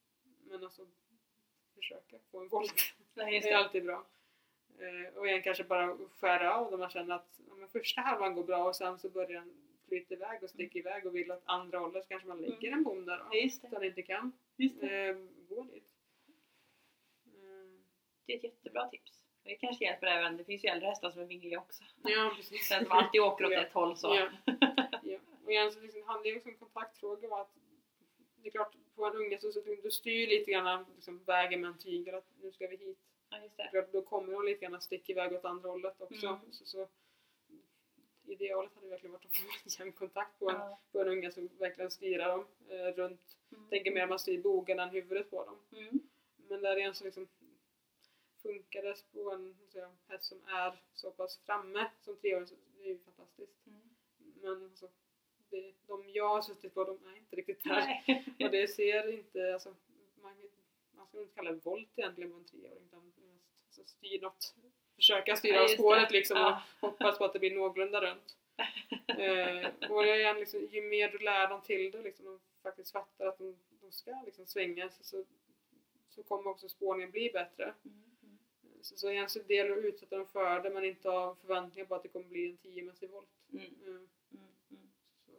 [0.44, 0.86] Men alltså
[1.74, 2.94] försöka få en volt.
[3.14, 4.06] Det är alltid bra.
[4.78, 8.44] Eh, och igen kanske bara skära av dem man känner att ja, första halvan går
[8.44, 9.54] bra och sen så börjar den
[9.88, 12.78] flyta iväg och sticka iväg och vill åt andra hållet så kanske man lägger Mm.
[12.78, 13.36] en bom där då.
[13.36, 13.76] Just Så det.
[13.76, 14.88] den inte kan Just eh,
[15.48, 15.88] gå dit.
[17.26, 17.80] Eh,
[18.26, 19.18] Det är ett jättebra tips.
[19.44, 21.84] Det kanske hjälper även, det finns ju äldre hästar som är vingliga också.
[22.04, 22.68] ja precis.
[22.68, 23.60] Så att de alltid åker åt Ja.
[23.62, 24.14] ett håll så.
[24.14, 24.28] Ja.
[25.02, 25.18] ja.
[25.44, 27.50] Och igen så liksom, handlar det också om kontaktfråga och att
[28.36, 31.60] det är klart på en unge så, så du, du styr lite grann liksom, vägen
[31.60, 32.98] med en tygel att nu ska vi hit.
[33.72, 36.26] Ja, Då kommer hon lite grann sticka iväg åt andra hållet också.
[36.26, 36.52] Mm.
[36.52, 36.88] Så, så,
[38.24, 40.80] idealet hade verkligen varit att få en jämn kontakt på en, Ja.
[40.92, 43.36] på en unge som verkligen styrar dem eh, runt.
[43.52, 43.68] Mm.
[43.68, 45.58] Tänker mer att man styr bogen än huvudet på dem.
[45.72, 46.00] Mm.
[46.36, 47.28] Men där igen så liksom
[48.42, 52.54] funkar det på en så att häst som är så pass framme som treåring så
[52.76, 53.66] det är ju fantastiskt.
[53.66, 53.80] Mm.
[54.42, 54.88] Men alltså,
[55.50, 58.04] det, de jag har suttit på de är inte riktigt där.
[58.44, 59.74] Och det ser inte, alltså,
[60.22, 60.34] man,
[61.02, 63.12] man ska inte kalla det volt egentligen på en treåring utan
[63.70, 64.54] så styr något,
[64.96, 66.14] försöka styra Ja, spåret det.
[66.18, 66.62] liksom Ja.
[66.80, 68.36] och hoppas på att det blir någorlunda runt.
[69.18, 73.26] eh, och igen, liksom, ju mer du lär dem till det, liksom, de faktiskt fattar
[73.26, 75.24] att de, de ska liksom svänga så, så,
[76.08, 77.64] så kommer också spårningen bli bättre.
[77.84, 78.02] Mm.
[78.22, 78.38] Mm.
[78.82, 81.86] Så, så igen så det gäller att utsätta dem för det men inte ha förväntningar
[81.86, 83.28] på att det kommer bli en 10-mässig volt.
[83.52, 83.64] Mm.
[83.64, 84.08] Eh, Mm.
[84.70, 84.92] Mm.
[85.26, 85.32] så.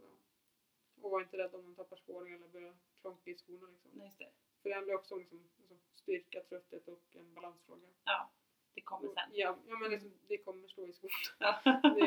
[1.02, 3.68] Och var inte rädd om de tappar spårning eller börjar klonka i skorna.
[3.68, 3.92] Liksom.
[3.94, 4.32] Nej.
[4.64, 7.88] För det handlar också om liksom, alltså, styrka, trötthet och en balansfråga.
[8.04, 8.32] Ja,
[8.74, 9.30] det kommer Och- sen.
[9.34, 10.94] Ja, ja men liksom, det kommer slå i.
[11.40, 11.60] Ja.
[11.66, 12.04] är,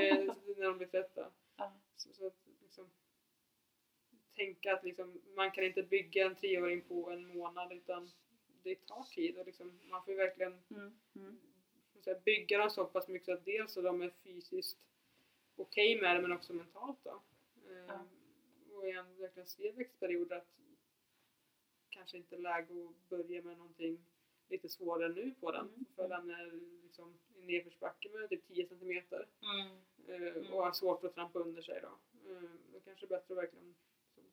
[0.50, 1.30] är när de blir trötta.
[1.56, 1.72] Ja.
[1.96, 2.90] Så, så att, liksom,
[4.34, 8.10] tänka att liksom, man kan inte bygga en treåring på en månad utan
[8.62, 10.98] det tar tid och liksom, man får verkligen Mm.
[11.14, 11.38] Mm.
[12.00, 14.78] så bygga dem så pass mycket så att dels så de är fysiskt
[15.56, 17.22] okej med det men också mentalt då.
[17.70, 18.06] Ehm, Ja.
[18.76, 20.48] Och igen verkligen se växtperioder att
[21.96, 23.98] kanske inte läge att börja med någonting
[24.48, 25.68] lite svårare nu på den.
[25.68, 25.84] Mm.
[25.96, 29.28] För den är liksom i nedförsbacke med typ 10 centimeter.
[29.42, 29.78] Mm.
[30.08, 31.98] eh, och har svårt att trampa under sig då.
[32.30, 33.74] Eh, då kanske det är bättre att verkligen
[34.04, 34.24] liksom,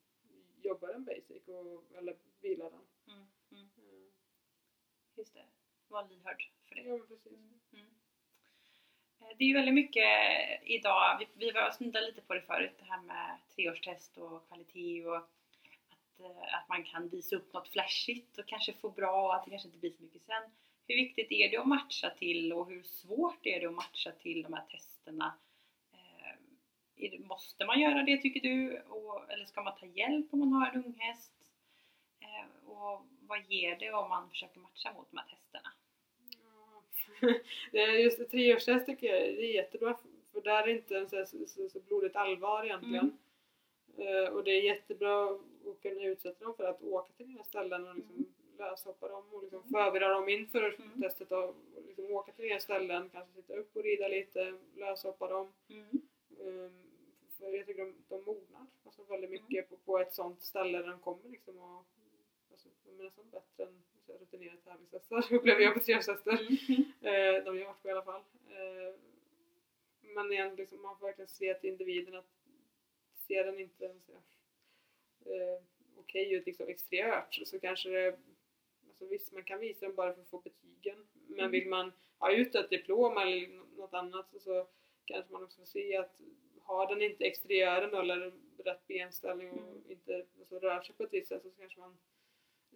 [0.62, 2.80] jobba den basic och, eller vila den.
[3.08, 3.26] Mm.
[3.52, 3.68] Mm.
[3.76, 4.12] Eh,
[5.14, 5.46] Just det.
[5.88, 6.82] Var lyhörd för det.
[6.82, 7.32] ja precis.
[7.38, 7.60] Mm.
[7.72, 7.94] Mm.
[9.38, 10.08] Det är ju väldigt mycket
[10.62, 15.06] idag, vi, vi var snuddat lite på det förut, det här med treårstest och kvalitet
[15.06, 15.28] och
[16.18, 19.44] att, eh, att man kan visa upp något flashigt och kanske få bra och att
[19.44, 20.42] det kanske inte blir så mycket sen.
[20.86, 24.42] Hur viktigt är det att matcha till och hur svårt är det att matcha till
[24.42, 25.34] de här testerna?
[25.92, 26.38] Eh,
[26.96, 28.80] det, måste man göra det tycker du?
[28.80, 31.32] Och, eller ska man ta hjälp om man har en ung häst?
[32.20, 35.72] Eh, och vad ger det om man försöker matcha mot de här testerna?
[36.38, 36.82] Ja.
[37.72, 41.06] Det är Just det, treårstest tycker jag det är jättebra för- där är det inte
[41.08, 43.18] så, så, så, blodigt allvar egentligen.
[43.98, 45.38] Eh, och det är jättebra
[45.70, 48.26] att kunna utsätta dem för att åka till nya ställen och liksom
[48.58, 49.72] löshoppa dem och liksom Mm.
[49.72, 51.00] förbereda dem inför Mm.
[51.02, 55.28] testet och och liksom åka till nya ställen, kanske sitta upp och rida lite, löshoppa
[55.28, 55.52] dem.
[55.68, 55.86] Mm.
[56.38, 56.72] Um,
[57.38, 59.42] för jag tycker de, de mognar alltså väldigt Mm.
[59.42, 61.84] mycket på, på ett sånt ställe där de kommer liksom och
[62.50, 63.82] alltså, de är nästan bättre än
[64.20, 66.32] rutinerade tävlingshästar upplever jag på treårshästar.
[66.32, 66.84] Mm.
[67.04, 68.22] Eh, de jag varit på i alla fall.
[68.48, 68.94] Eh,
[70.00, 72.28] men igen, liksom, man får verkligen se till individen att
[73.26, 74.10] ser den inte ens
[75.26, 75.62] eh,
[75.96, 78.16] okej ut liksom exteriört så kanske det
[78.88, 81.50] alltså visst man kan visa den bara för att få betygen men Mm.
[81.50, 84.66] vill man ha ut ett diplom eller nå- något annat så, så
[85.04, 86.20] kanske man också får se att
[86.60, 88.32] har den inte exteriören eller
[88.64, 89.82] rätt benställning och Mm.
[89.90, 91.96] inte alltså, rör sig på ett visst sätt så kanske man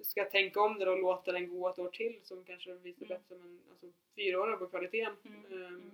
[0.02, 3.18] ska tänka om det och låta den gå ett år till som kanske visar Mm.
[3.18, 5.16] bättre men alltså fyra år på kvaliteten.
[5.24, 5.44] Mm.
[5.44, 5.90] Ehm, Mm.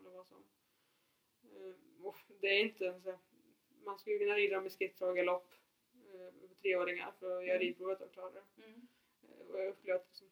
[0.00, 0.42] Eller vad som.
[1.56, 3.18] Ehm, det är inte så här-
[3.84, 5.65] man skulle kunna rida skrittdrag-galopp eh, för
[6.66, 7.66] treåringar för att göra Mm.
[7.66, 8.42] ridprovet och klara det.
[8.64, 8.88] Mm.
[9.22, 10.28] Eh, och jag upplever att liksom,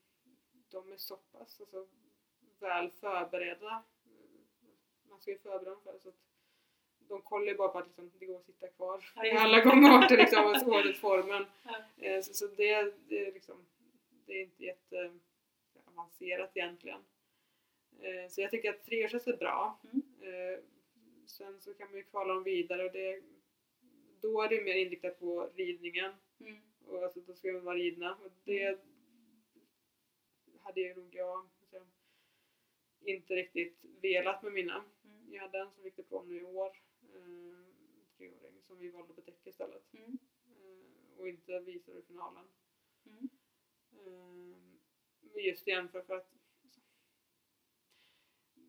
[0.70, 1.86] de är så pass alltså,
[2.60, 3.82] väl förberedda.
[4.06, 6.14] Eh, Man ska ju förbereda dem för det så att
[7.08, 10.16] de kollar ju bara på att liksom, det går att sitta kvar Ja, alla gångarter
[10.16, 11.46] liksom, och årets formen.
[11.96, 12.06] Ja.
[12.06, 13.66] Eh, Så, så det, det, är liksom,
[14.26, 15.18] det är inte jätte
[15.84, 17.00] avancerat egentligen.
[18.30, 19.78] Så jag tycker att treårshäst är bra.
[19.92, 20.60] Mm.
[21.26, 23.22] Sen så kan man ju kvala dem vidare och det,
[24.20, 26.12] då är det mer inriktat på ridningen.
[26.46, 26.62] Mm.
[26.86, 28.14] Och alltså, då ska de vara ridna.
[28.14, 28.78] Och det
[30.60, 31.86] hade ju nog jag alltså,
[33.00, 34.84] inte riktigt velat med mina.
[35.04, 35.32] Mm.
[35.32, 37.64] Jag hade en som fick diplom nu i år, eh,
[38.16, 39.92] treåring, som vi valde på däck istället.
[39.92, 40.18] Mm.
[40.46, 42.48] Eh, och inte visade i finalen.
[43.06, 43.28] Mm.
[43.92, 46.30] Eh, just igen för, för att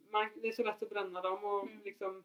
[0.09, 1.84] man, det är så lätt att bränna dem och Mm.
[1.84, 2.23] liksom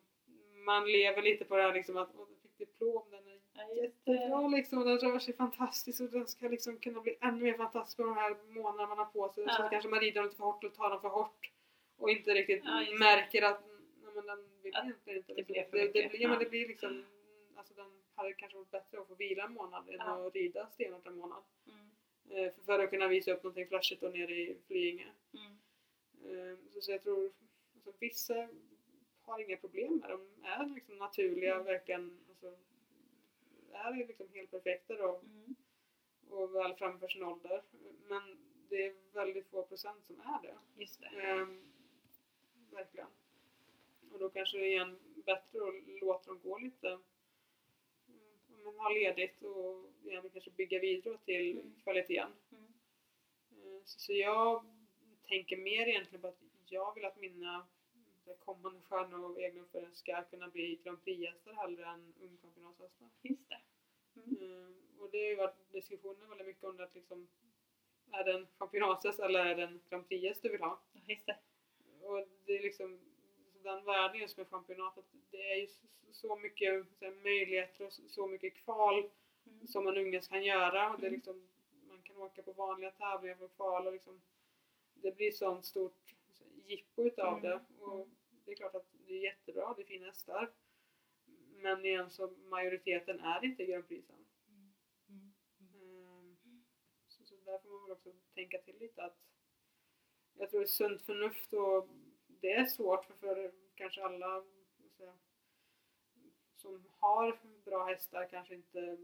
[0.65, 3.67] man lever lite på det här liksom att åh, du fick diplom, den är Ja,
[3.67, 3.81] det.
[3.81, 7.55] jättebra liksom och den rör sig fantastiskt och den ska liksom kunna bli ännu mer
[7.57, 9.45] fantastisk på de här månaderna man har på sig.
[9.47, 9.53] Ja.
[9.53, 11.51] Så kanske man rider lite för hårt eller tar dem för hårt
[11.97, 12.99] och inte riktigt Ja, det.
[12.99, 13.63] märker att
[14.03, 15.33] nej, men den vill egentligen inte.
[15.33, 15.53] det liksom.
[15.53, 16.29] blev för det, det, blir, ja.
[16.29, 16.45] men Ja.
[16.45, 17.05] det blir liksom
[17.57, 20.27] alltså den hade kanske varit bättre att få vila en månad än Ja.
[20.27, 21.43] att rida stenhårt en månad.
[21.67, 21.91] Mm.
[22.47, 25.07] Eh, för, för att kunna visa upp någonting flashigt och nere i Flyinge.
[25.35, 25.53] Mm.
[26.53, 27.33] Eh, så, så jag tror
[27.75, 28.49] alltså, vissa
[29.23, 30.29] har inga problem med dem.
[30.43, 31.67] är liksom naturliga Mm.
[31.67, 32.19] verkligen.
[32.29, 32.57] Alltså,
[33.73, 35.55] är liksom helt perfekta då Mm.
[36.29, 37.63] och väl framför sin ålder.
[38.09, 40.59] Men det är väldigt få procent som är det.
[40.77, 41.07] Just det.
[41.07, 41.73] Ehm,
[42.71, 43.09] verkligen.
[44.13, 46.99] Och då kanske det är igen bättre att låta dem gå lite
[48.49, 51.75] om man har ledigt och igen kanske bygga vidare till Mm.
[51.83, 52.33] kvaliteten.
[52.53, 52.65] Mm.
[53.53, 54.65] Eh, Så, så jag
[55.29, 57.67] tänker mer egentligen på att jag vill att mina
[58.35, 63.09] kommande stjärnor och egna uppfödare ska kunna bli Grand Prix-hästar hellre än ungchampionatshästar.
[63.23, 63.61] Just det.
[64.17, 64.37] Mm.
[64.43, 67.29] Eh, Och det har ju varit diskussioner väldigt mycket om det att liksom
[68.13, 70.81] är det en championatshäst eller är det en Grand Prix-häst du vill ha?
[70.93, 71.39] Ja, Just det.
[72.03, 73.01] Och det är liksom
[73.63, 75.67] den världen just med championatet, det är ju
[76.13, 79.11] så- mycket så här, möjligheter och så- mycket kval
[79.47, 79.67] Mm.
[79.67, 80.91] som en unge kan göra.
[80.95, 81.17] Och det är Mm.
[81.19, 81.49] liksom,
[81.89, 84.21] man kan åka på vanliga tävlingar för kval och liksom,
[84.95, 86.15] det blir sånt stort
[86.67, 87.43] jippo utav Mm.
[87.43, 87.61] det.
[87.85, 88.09] Och
[88.45, 90.53] det är klart att det är jättebra, det fina hästar.
[91.57, 94.27] Men igen så majoriteten är inte Grand Prix sen.
[94.49, 95.33] Mm.
[95.61, 96.37] Mm.
[97.09, 99.19] Så, så där får man väl också tänka till lite att
[100.35, 101.89] jag tror det är sunt förnuft och
[102.27, 104.45] det är svårt för, för kanske alla
[105.01, 105.15] säga,
[106.55, 108.99] som har bra hästar kanske inte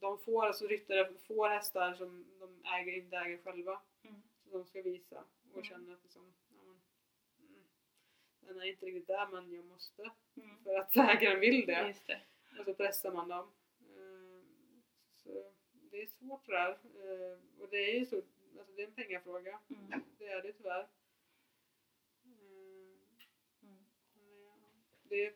[0.00, 3.80] de får, alltså ryttare får hästar som de äger, inte äger själva.
[4.02, 4.22] Mm.
[4.44, 5.64] Så de ska visa och Mm.
[5.64, 6.34] känna att liksom,
[8.48, 10.62] den är inte riktigt där men jag måste Mm.
[10.64, 11.94] för att ägaren vill det.
[12.06, 12.20] Det.
[12.58, 13.52] Och så pressar man dem.
[13.80, 14.42] Eh,
[15.16, 16.70] Så det är svårt det där.
[16.70, 18.16] Eh, Och det är ju så,
[18.58, 19.60] alltså det är en pengafråga.
[19.70, 20.02] Mm.
[20.18, 20.88] Det är det tyvärr.
[23.62, 23.84] Mm.
[25.02, 25.34] Det,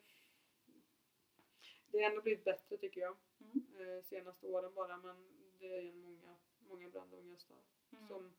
[1.86, 3.16] det har ändå blivit bättre tycker jag.
[3.40, 4.02] Mm.
[4.02, 5.16] Senaste åren bara men
[5.58, 7.56] det är ju många, många bland unga hästar
[7.92, 8.08] Mm.
[8.08, 8.32] som,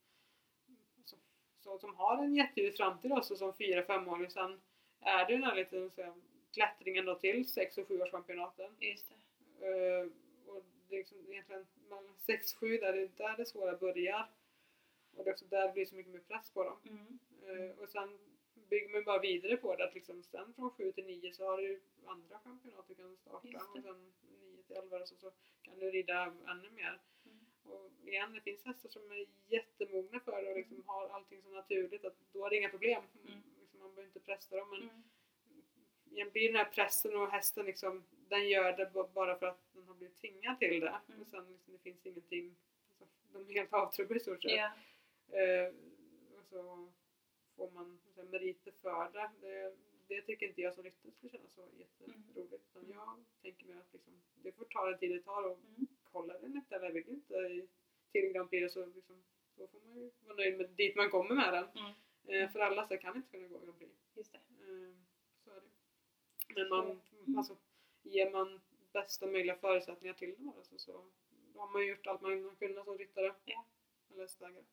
[1.63, 4.29] som, som, har en jätteljus framtid också som 4-5-åring.
[4.29, 4.61] Sen
[5.01, 6.13] är det den här lite så
[6.53, 8.69] klättringen då till 6 och 7-årschampionaten.
[8.79, 9.67] Just det.
[9.67, 10.07] Eh,
[10.47, 14.31] och det är liksom egentligen mellan 6-7 där det, där det svåra börjar.
[15.15, 16.77] Och det är också där det blir så mycket mer press på dem.
[16.85, 17.19] Mm.
[17.47, 18.19] Eh, och sen
[18.69, 21.57] bygger man bara vidare på det att liksom sen från 7 till 9 så har
[21.57, 24.11] du andra championat du kan starta och sen
[24.41, 26.99] 9 till 11 så, så kan du rida ännu mer.
[27.65, 27.77] Mm.
[27.77, 31.49] Och igen, det finns hästar som är jättemogna för det och liksom har allting så
[31.49, 33.03] naturligt att då är det inga problem.
[33.27, 33.41] Mm.
[33.59, 34.89] Liksom, man behöver inte pressa dem men
[36.15, 36.31] Mm.
[36.31, 39.95] blir den här pressen och hästen liksom, den gör det bara för att den har
[39.95, 40.95] blivit tvingad till det.
[41.09, 41.21] Mm.
[41.21, 42.55] Och sen liksom, det finns ingenting,
[42.89, 44.51] alltså, de är helt avtrubbade i stort sett.
[44.51, 44.71] Ja.
[45.39, 45.73] Eh,
[46.37, 46.91] och så
[47.55, 49.29] får man så meriter för det.
[49.41, 49.75] det.
[50.07, 52.53] Det tycker inte jag som ryttare skulle kännas så jätteroligt.
[52.53, 52.95] Utan Mm.
[52.95, 55.87] jag tänker mig att liksom, det får ta den tid det tar och Mm.
[56.73, 57.67] Inte eller vill inte
[58.11, 59.23] till Grand Prix så liksom,
[59.55, 61.67] då får man ju vara nöjd med dit man kommer med den.
[61.69, 61.93] Mm.
[62.43, 63.91] Eh, för alla så kan inte kunna gå Grand Prix.
[64.15, 64.37] Just det.
[64.37, 64.93] Eh,
[65.43, 65.69] så är det.
[66.55, 67.37] Men man, Mm.
[67.37, 67.57] alltså,
[68.03, 68.61] ger man
[68.93, 71.05] bästa möjliga förutsättningar till dem alltså, så
[71.55, 73.35] har man ju gjort allt man har kunnat som ryttare.
[73.45, 73.65] Ja.
[74.11, 74.63] Eller hästägare.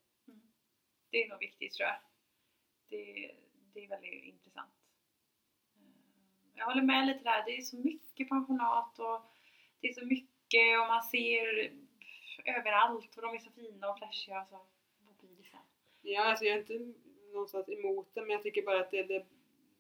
[1.11, 1.97] Det är nog viktigt tror jag.
[2.89, 3.35] Det,
[3.75, 4.73] det är väldigt intressant.
[5.75, 5.81] Eh,
[6.55, 7.45] Jag håller med lite där.
[7.47, 9.23] Det är så mycket pensionat och
[9.81, 11.73] det är så mycket och man ser
[12.45, 14.45] överallt och de är så fina och flashiga.
[14.51, 14.61] Så
[15.07, 15.61] vad blir det sen?
[16.03, 17.01] Ja, alltså jag är inte
[17.33, 19.27] någonstans emot det men jag tycker bara att det, det,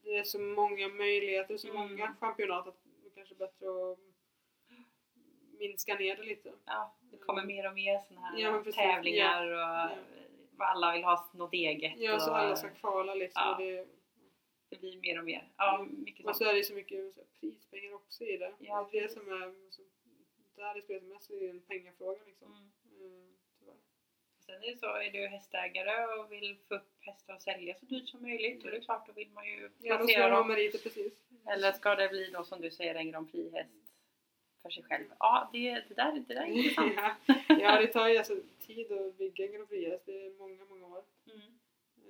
[0.03, 1.81] det är så många möjligheter så Mm.
[1.81, 3.99] många championat att det kanske är bättre att
[5.59, 6.53] minska ner det lite.
[6.65, 9.91] Ja, det kommer mer och mer sådana här Ja, tävlingar och Ja.
[10.59, 11.93] alla vill ha något eget.
[11.97, 13.43] Ja, så och alla ska kvala liksom.
[13.45, 13.53] Ja.
[13.57, 13.87] Och det,
[14.69, 15.53] Det blir mer och mer.
[15.57, 18.53] Ja, mycket och så är det så mycket så prispengar också i det.
[18.59, 19.83] Ja, det är det som är, så,
[20.75, 22.49] det spelar mest är en pengafråga liksom.
[22.53, 22.71] Mm.
[23.13, 23.75] Mm, tyvärr.
[24.47, 27.87] Sen är det så, är du hästägare och vill få upp hästar och sälja så
[27.87, 30.31] dyrt som möjligt, då är det klart, då vill man ju Ja, då ska placera
[30.31, 30.49] ha dem.
[30.49, 31.13] meriter precis.
[31.47, 33.71] Eller ska det bli då som du säger en Grand Prix-häst
[34.63, 35.05] för sig själv?
[35.19, 36.93] Ja, det, det, där, det där är intressant.
[36.97, 37.17] ja,
[37.49, 40.03] ja, det tar ju alltså tid att bygga en Grand Prix-häst.
[40.07, 41.05] Det är många, många år.
[41.27, 41.41] Mm.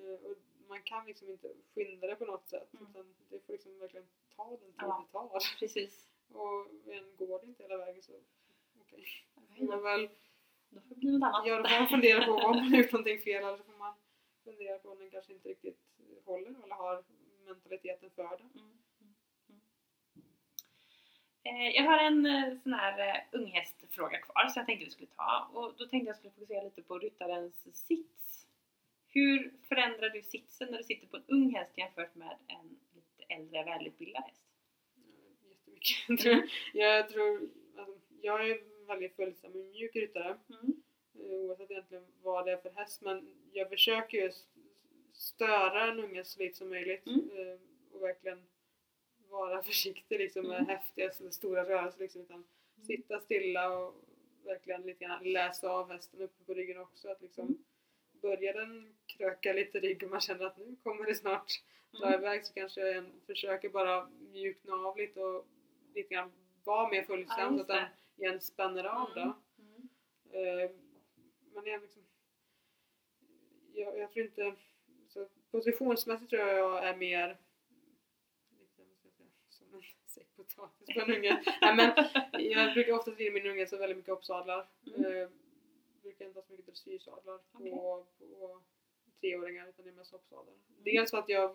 [0.04, 0.36] Eh, Och
[0.68, 2.68] man kan liksom inte skynda det på något sätt.
[2.74, 2.86] Mm.
[2.90, 5.06] Utan det får liksom verkligen ta den tid Ja.
[5.06, 5.58] det tar.
[5.58, 6.08] Precis.
[6.32, 8.12] Och en går det inte hela vägen så
[8.92, 9.04] okej.
[9.58, 11.46] Får man Då väl, får det bli något annat.
[11.46, 13.94] ja, då får man fundera på om man gjort någonting fel eller så får man
[14.44, 15.78] fundera på om den kanske inte riktigt
[16.24, 17.04] håller eller har
[17.46, 18.42] mentaliteten för det.
[18.54, 18.78] Mm.
[19.00, 19.14] Mm.
[19.48, 19.60] Mm.
[21.42, 25.08] Eh, Jag har en eh, sån här eh, unghästfråga kvar så jag tänkte vi skulle
[25.16, 28.46] ta och då tänkte jag skulle fokusera lite på ryttarens sits.
[29.12, 33.34] Hur förändrar du sitsen när du sitter på en ung häst jämfört med en lite
[33.34, 34.42] äldre välutbildad häst?
[35.50, 36.34] Jättemycket tror
[36.72, 36.98] jag.
[36.98, 38.58] Jag tror, alltså, jag är
[38.94, 40.38] väldigt följsam och mjuk ryttare.
[40.50, 40.82] Mm.
[41.14, 44.30] eh, oavsett egentligen vad det är för häst men jag försöker ju
[45.12, 47.30] störa en unge så lite som möjligt Mm.
[47.36, 47.58] eh,
[47.92, 48.42] och verkligen
[49.28, 50.68] vara försiktig liksom med Mm.
[50.68, 52.44] häftiga så stora rörelser liksom, utan
[52.86, 53.94] sitta stilla och
[54.44, 57.64] verkligen lite grann läsa av hästen uppe på ryggen också att liksom Mm.
[58.12, 61.52] börjar den kröka lite rygg och man känner att nu kommer det snart
[62.00, 62.20] dra Mm.
[62.20, 65.46] iväg så kanske jag försöker bara mjukna av lite och
[65.94, 66.32] lite grann
[66.64, 67.86] vara mer Ja, följsam så just att den.
[68.20, 69.20] Igen spänner av då.
[69.20, 69.88] Mm.
[70.32, 70.58] Mm.
[70.58, 70.70] Eh,
[71.54, 72.02] men jag, liksom,
[73.74, 74.54] jag, jag tror inte...
[75.08, 77.36] Så positionsmässigt tror jag jag är mer
[79.48, 81.42] som en säck potatis på en unge.
[81.60, 81.92] Nej, men
[82.50, 84.68] jag brukar ofta rida min unge så väldigt mycket hoppsadlar.
[84.86, 85.04] Mm.
[85.22, 85.28] Eh,
[86.02, 88.60] brukar inte ha så mycket dressyrsadlar på, på
[89.20, 90.54] treåringar utan det är mest hoppsadlar.
[90.68, 91.50] Dels för att jag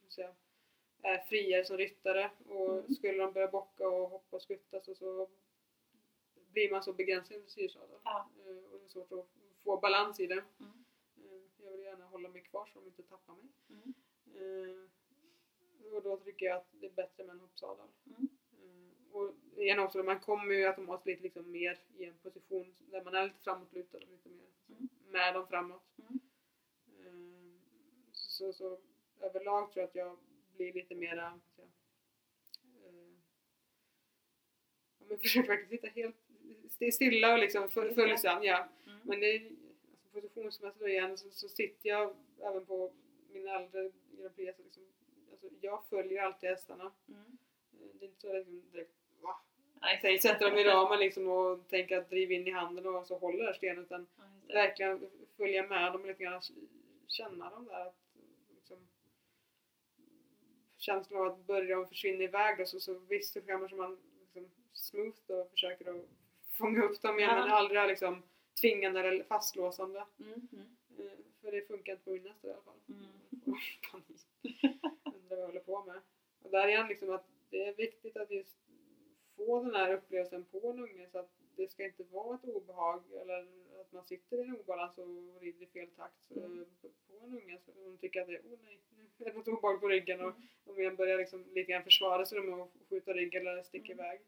[0.00, 0.34] så att säga,
[1.02, 2.94] är friare som ryttare och Mm.
[2.94, 5.28] skulle de börja bocka och hoppa och skutta så, så
[6.52, 8.00] blir man så begränsad i dressyrsadlar.
[8.04, 8.30] Ja.
[8.46, 9.26] Eh, och det är svårt att
[9.64, 10.44] få balans i det.
[10.60, 10.84] Mm.
[11.16, 13.48] Eh, jag vill gärna hålla mig kvar så de inte tappar mig.
[13.68, 13.94] Mm.
[14.34, 17.88] Eh, och då tycker jag att det är bättre med en hoppsadel.
[18.06, 18.28] Mm.
[19.12, 23.14] Och igen också, man kommer ju automatiskt lite liksom mer i en position där man
[23.14, 24.88] är lite framåtlutad och lite mer Mm.
[25.06, 25.82] med dem framåt.
[27.06, 27.60] Mm.
[28.12, 28.78] Så, så
[29.20, 30.18] överlag tror jag att jag
[30.56, 31.68] blir lite mera så, att säga,
[34.98, 36.16] ja, men försöker verkligen sitta helt
[36.66, 37.94] st- stilla och liksom det.
[37.94, 38.42] följsam.
[38.44, 38.68] Ja.
[38.86, 38.98] Mm.
[39.02, 42.92] Men det är, alltså positionsmässigt igen så, så sitter jag även på
[43.32, 44.56] min äldre Grand Prix.
[44.56, 44.82] Så liksom,
[45.30, 46.92] alltså jag följer alltid hästarna.
[47.08, 47.20] Mm.
[47.20, 49.36] Eh, Det är inte så liksom direkt va?
[49.80, 53.18] Nej, sätter dem i ramen liksom och tänker att driva in i handen och så
[53.18, 53.84] håller där stenen.
[53.84, 54.54] Utan Ja, det.
[54.54, 56.42] verkligen följa med dem lite grann,
[57.06, 57.86] känna dem där.
[57.86, 57.96] Att,
[58.54, 58.78] liksom,
[60.76, 64.50] känslan av att börja och försvinna iväg då, så, så visst så kanske man liksom,
[64.72, 66.06] smooth då försöker att
[66.62, 67.40] fånga upp dem igen Ja.
[67.40, 68.22] men aldrig liksom
[68.60, 70.04] tvingande eller fastlåsande.
[70.20, 70.48] Mm.
[70.52, 70.66] Mm.
[71.40, 72.80] För det funkar inte på min nästa i alla fall.
[72.88, 73.02] Mm.
[73.82, 74.26] Jag panik.
[75.04, 76.00] Undrar vad jag håller på med.
[76.42, 78.56] Och där igen liksom att det är viktigt att just
[79.36, 83.02] få den här upplevelsen på en unge så att det ska inte vara ett obehag
[83.20, 83.40] eller
[83.80, 85.06] att man sitter i en obalans och
[85.40, 86.64] rider i fel takt Mm.
[86.82, 87.58] på en unge.
[87.64, 88.78] Så de tycker att det är, åh nej,
[89.18, 90.42] nu är det något obehag på ryggen och Mm.
[90.66, 94.04] om igen börjar liksom lite grann försvara sig med att skjuta rygg eller sticka Mm.
[94.04, 94.20] iväg.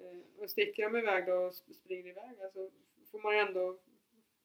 [0.00, 2.70] Eh, Och sticker de iväg då och sp- springer iväg alltså
[3.10, 3.78] får man ju ändå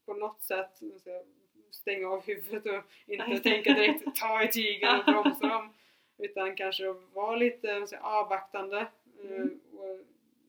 [0.06, 1.24] på något sätt säga,
[1.72, 5.74] stänga av huvudet och inte tänka direkt ta i tygen och bromsa dem.
[6.18, 9.60] Utan kanske vara lite säga, avvaktande eh, Mm.
[9.74, 10.00] och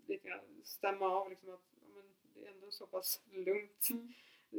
[0.07, 1.61] lite grann stämma av liksom att
[1.95, 3.89] men det är ändå så pass lugnt.
[3.91, 4.13] Mm.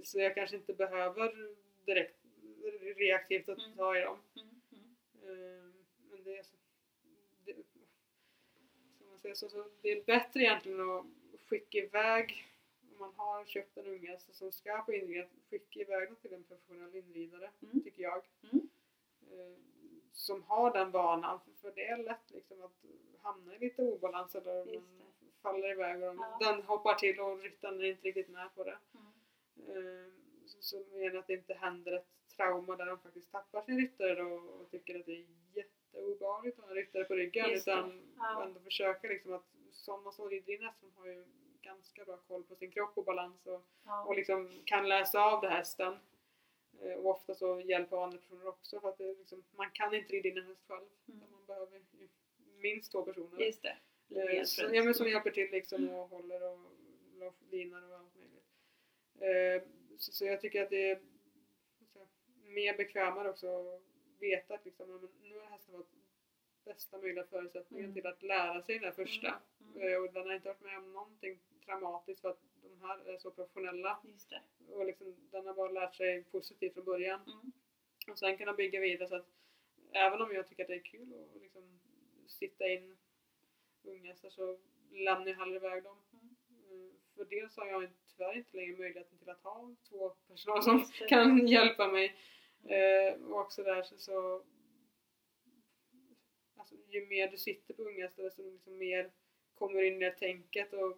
[0.04, 2.20] Så jag kanske inte behöver direkt
[2.98, 3.78] reaktivt att Mm.
[3.78, 4.18] ta i dem.
[4.36, 4.50] Mm.
[4.72, 5.58] Mm.
[5.58, 5.74] Eh,
[6.12, 6.56] Men det är så,
[9.24, 11.06] säger så, så det är bättre egentligen att
[11.50, 12.46] skicka iväg
[12.92, 16.44] om man har köpt en unge som ska på inridning, skicka iväg den till en
[16.44, 17.84] professionell inridare, Mm.
[17.84, 18.22] tycker jag.
[18.54, 18.70] Mm.
[19.32, 19.58] Eh,
[20.12, 22.84] Som har den vanan, för, för det är lätt liksom att
[23.22, 26.38] hamna i lite obalans eller man faller iväg och Ja.
[26.42, 28.78] den hoppar till och ryttaren är inte riktigt med på det.
[28.94, 30.04] Mm.
[30.06, 30.12] Eh,
[30.46, 32.08] Så, så menar att det inte händer ett
[32.38, 35.26] trauma där de faktiskt tappar sin ryttare och, och tycker att det är
[35.94, 38.44] jätteobehagligt att ha en ryttare på ryggen Just utan Ja.
[38.44, 41.26] ändå försöka liksom att sådana som rider in hästen har ju
[41.62, 44.04] ganska bra koll på sin kropp och balans och, Ja.
[44.04, 45.98] och liksom kan läsa av det hästen.
[46.82, 50.30] Eh, Och ofta så hjälper andra personer också för att liksom, man kan inte rida
[50.30, 50.86] in en häst själv.
[51.08, 51.20] Mm.
[51.32, 51.82] Man behöver
[52.58, 53.40] minst två personer.
[53.46, 53.78] Just det.
[54.10, 54.74] Eh, runt.
[54.76, 56.60] ja, men som hjälper till liksom och håller och,
[57.28, 58.46] och linar och allt möjligt.
[59.20, 61.00] Eh, så, så jag tycker att det är
[62.44, 63.80] mer bekvämare också
[64.24, 65.92] veta att liksom, men nu har hästen fått
[66.66, 67.94] bästa möjliga förutsättningen Mm.
[67.96, 69.28] till att lära sig den här första.
[69.28, 69.88] Mm.
[69.88, 70.02] Mm.
[70.04, 73.32] Och den har inte varit med om någonting traumatiskt för att de här är så
[73.32, 74.00] professionella.
[74.70, 77.22] Och liksom, den har bara lärt sig positivt från början.
[77.28, 77.52] Mm.
[78.12, 79.28] Och sen kunna bygga vidare så att
[79.92, 81.80] även om jag tycker att det är kul att liksom
[82.28, 82.98] sitta in
[83.84, 84.58] unghästar så
[84.92, 85.98] lämnar jag hellre iväg dem.
[86.14, 86.36] Mm.
[86.88, 90.86] Eh, För dels har jag tyvärr inte längre möjligheten till att ha två personer som
[91.10, 92.16] kan hjälpa mig.
[92.66, 94.44] Eh, och också där så, så
[96.58, 99.12] alltså, ju mer du sitter på unghästar desto liksom mer
[99.54, 100.98] kommer in i det tänket och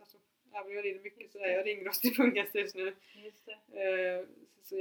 [0.00, 0.18] alltså,
[0.52, 2.96] även jag rider mycket så är jag ringrostig på unghästar just nu.
[3.14, 3.48] Just.
[3.48, 4.26] Eh,
[4.62, 4.76] så, så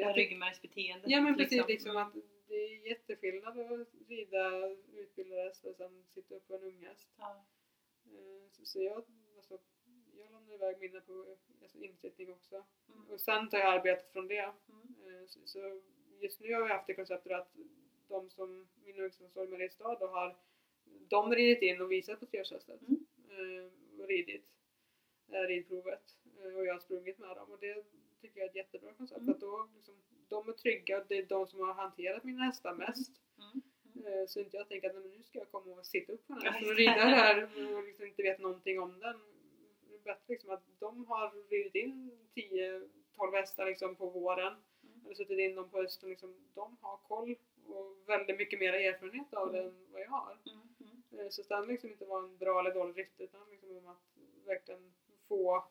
[1.04, 2.14] Ja, jag men precis, liksom att
[2.48, 7.10] det är jätteskillnad att rida utbildad häst och sen sitta upp på en unghäst.
[7.18, 7.46] Ja.
[8.06, 9.04] Eh, Så, så jag,
[10.50, 11.26] lämnar iväg mina på
[11.62, 12.56] alltså, insittning också.
[12.56, 13.10] Mm.
[13.10, 14.38] Och sen tar jag arbetet från det.
[14.70, 14.96] Mm.
[15.22, 15.82] Eh, Så, så
[16.20, 17.56] just nu har vi haft det konceptet att
[18.08, 20.36] de som, min unge som står i Mariestad har
[21.10, 22.82] de ridit in och visat på trehjulshästet.
[22.82, 23.06] Mm.
[23.30, 24.46] Eh, och ridit
[25.32, 26.16] eh, ridprovet.
[26.56, 27.84] Och jag har sprungit med dem och det
[28.22, 29.22] tycker jag är ett jättebra koncept.
[29.22, 29.34] Mm.
[29.34, 29.96] Att då, liksom,
[30.30, 33.12] de är trygga och det är de som har hanterat mina hästar mest.
[33.38, 33.62] Mm.
[34.28, 36.34] Så inte jag tänker att "Nej, men nu ska jag komma och sitta upp på
[36.34, 37.44] den här och rida där
[37.78, 39.20] och liksom inte vet någonting om den.
[40.04, 45.06] Bättre liksom att de har ridit in 10-12 hästar liksom på våren Mm.
[45.06, 46.10] eller suttit in dem på hösten.
[46.10, 47.36] Liksom, de har koll
[47.68, 49.76] och väldigt mycket mer erfarenhet av det Mm.
[49.76, 50.38] än vad jag har.
[50.52, 50.68] Mm.
[51.12, 51.26] Mm.
[51.26, 54.18] Eh, Så handlar liksom inte vara en bra eller dålig ryttare utan liksom om att
[54.46, 54.94] verkligen
[55.28, 55.66] få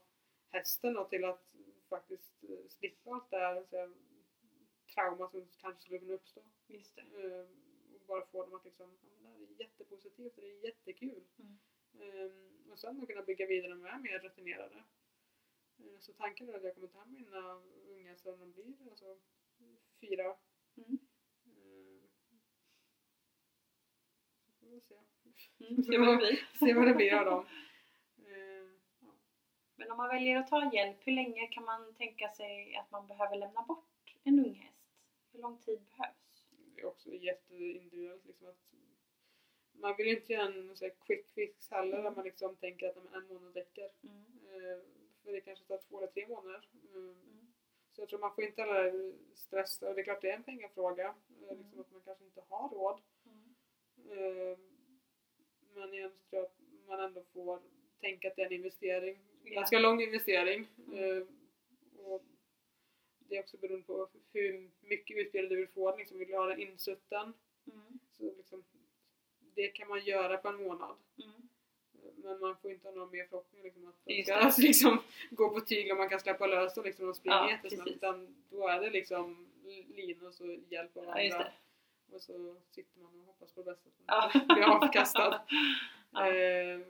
[0.50, 1.44] hästen då till att
[1.88, 3.92] faktiskt eh, slippa allt det här så här,
[4.94, 6.40] trauma som kanske skulle kunna uppstå.
[6.66, 7.02] Just det.
[7.02, 7.46] Eh,
[7.94, 10.64] och bara få dem att liksom, ja, men det här är jättepositivt och det är
[10.64, 11.22] jättekul.
[11.38, 11.58] Mm.
[11.94, 14.84] Eh, och sen kunna bygga vidare är mer rutinerade.
[15.78, 19.18] Eh, så tanken är att jag kommer ta hem mina unga så de blir alltså
[20.00, 20.36] fyra.
[20.76, 20.98] Mm.
[21.46, 22.08] Eh,
[24.42, 24.94] så får vi se.
[25.60, 25.82] Mm.
[25.82, 26.48] Se vad det blir.
[26.58, 27.46] se vad det blir av dem.
[28.18, 28.68] Eh,
[29.00, 29.12] ja.
[29.76, 33.06] Men om man väljer att ta hjälp, hur länge kan man tänka sig att man
[33.06, 34.78] behöver lämna bort en ung häst?
[35.32, 36.48] Hur lång tid behövs?
[36.50, 38.24] Det är också jätteindividuellt.
[38.24, 38.74] Liksom att
[39.80, 42.88] man vill ju inte göra en så här, quick fix heller där man liksom tänker
[42.88, 43.90] att en månad räcker.
[44.02, 44.24] Mm.
[44.44, 44.78] Eh,
[45.22, 46.68] för det kanske tar två eller tre månader.
[46.94, 47.04] Mm.
[47.04, 47.52] Mm.
[47.92, 49.88] Så jag tror man får inte heller stressa.
[49.88, 51.14] Och det är klart det är en pengafråga.
[51.42, 51.58] Eh, Mm.
[51.58, 53.00] liksom att man kanske inte har råd.
[53.26, 53.54] Mm.
[54.10, 54.58] Eh,
[55.74, 57.60] men så tror jag att man ändå får
[58.00, 59.18] tänka att det är en investering.
[59.44, 59.54] Ja.
[59.54, 60.66] Ganska lång investering.
[60.92, 61.26] Mm.
[61.96, 62.22] Och
[63.18, 65.96] det är också beroende på hur mycket utbildning du vill få.
[65.96, 67.32] Liksom, vill du ha den insutten
[67.72, 67.98] Mm.
[68.10, 68.64] så liksom,
[69.58, 70.96] det kan man göra på en månad.
[71.18, 71.48] Mm.
[72.14, 74.98] Men man får inte ha någon mer förhoppning liksom, att de ska alltså, liksom,
[75.30, 77.90] gå på tygel och man kan släppa lös och liksom, de springer Ja, jättesnabbt.
[77.90, 79.48] Utan då är det liksom
[79.88, 81.38] linus och hjälp av Ja, varandra.
[81.38, 82.14] det.
[82.14, 83.90] Och så sitter man och hoppas på det bästa.
[84.06, 84.30] Ja.
[84.54, 85.40] Blir avkastad.
[86.10, 86.34] Ja.
[86.34, 86.80] Eh,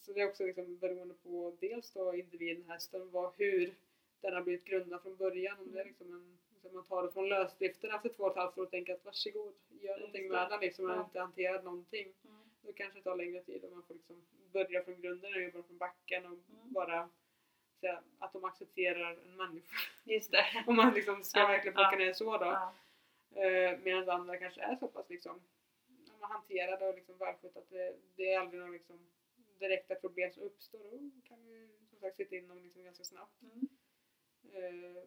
[0.00, 3.74] så det är också liksom beroende på dels då individen, hästen, vad, hur
[4.20, 5.58] den har blivit grundad från början.
[5.58, 8.36] Om det är liksom en, liksom man tar det från lösdriften efter två och ett
[8.36, 10.86] halvt år och tänker att varsågod, gör någonting med den liksom.
[10.86, 12.12] Man har inte hanterat någonting.
[12.24, 12.36] Mm.
[12.62, 15.62] Då kanske det tar längre tid och man får liksom börja från grunden och jobba
[15.62, 16.72] från backen och Mm.
[16.72, 17.08] bara
[17.80, 19.76] säga att de accepterar en människa.
[20.04, 20.44] Just det.
[20.66, 21.98] Om man liksom ska Ja, verkligen plocka ja.
[21.98, 22.44] ner så då.
[22.44, 22.74] Ja.
[23.42, 25.40] Eh, Medan andra kanske är så pass liksom,
[26.20, 29.06] hanterade och liksom välskött att det, det är aldrig några liksom,
[29.58, 30.98] direkta problem som uppstår.
[30.98, 33.42] Då kan vi som sagt sitta in dem liksom ganska snabbt.
[33.42, 33.68] Mm.
[34.52, 35.02] Eh,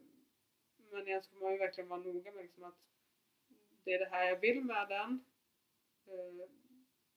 [0.91, 2.75] men igen så får man ju verkligen vara noga med liksom att
[3.83, 5.25] det är det här jag vill med den.
[6.05, 6.49] Eh,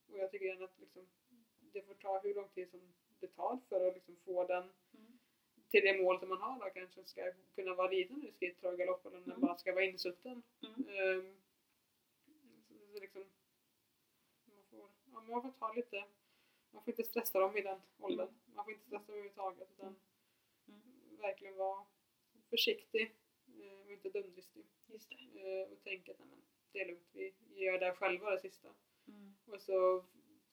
[0.09, 1.09] och jag tycker gärna att liksom,
[1.61, 5.18] det får ta hur lång tid som det tar för att liksom få den Mm.
[5.70, 9.07] till det målet man har då kanske ska kunna vara riden i skritt, trav, galopp
[9.07, 9.41] eller om den Mm.
[9.41, 10.43] bara ska vara insutten.
[10.62, 10.89] Mm.
[10.89, 11.37] Ehm,
[12.68, 13.25] så är liksom,
[14.45, 16.05] man, får, ja, man får ta lite,
[16.70, 18.29] man får inte stressa dem i den åldern.
[18.55, 19.97] Man får inte stressa överhuvudtaget utan
[20.68, 21.16] Mm.
[21.20, 21.85] verkligen vara
[22.51, 23.14] försiktig
[23.61, 24.65] eh, och inte dumdristig.
[24.87, 25.15] Just det.
[25.63, 26.39] Eh, och tänka att nej, men,
[26.73, 28.69] det är lugnt, vi gör det själva det sista.
[29.09, 29.35] Mm.
[29.47, 30.05] Och så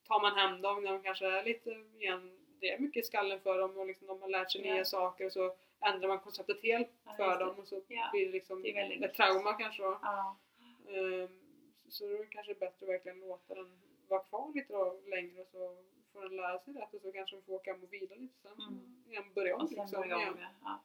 [0.04, 3.40] tar man hem dem när de kanske är lite igen, det är mycket i skallen
[3.42, 4.74] för dem och liksom de har lärt sig Ja.
[4.74, 8.10] nya saker och så ändrar man konceptet helt Ja, för dem och så Ja.
[8.14, 10.00] blir det liksom Det är ett trauma kanske då.
[10.02, 10.40] Ja.
[10.88, 11.40] Ehm,
[11.90, 15.46] så då är det kanske bättre att verkligen låta den vara kvar lite då, längre
[15.46, 15.78] så
[16.14, 18.38] får den lära sig rätt och så kanske den får åka hem och vila lite
[18.42, 18.52] sen.
[18.70, 19.04] Mm.
[19.08, 20.02] Igen börja om Och sen liksom.
[20.02, 20.38] börja om.
[20.62, 20.84] Ja.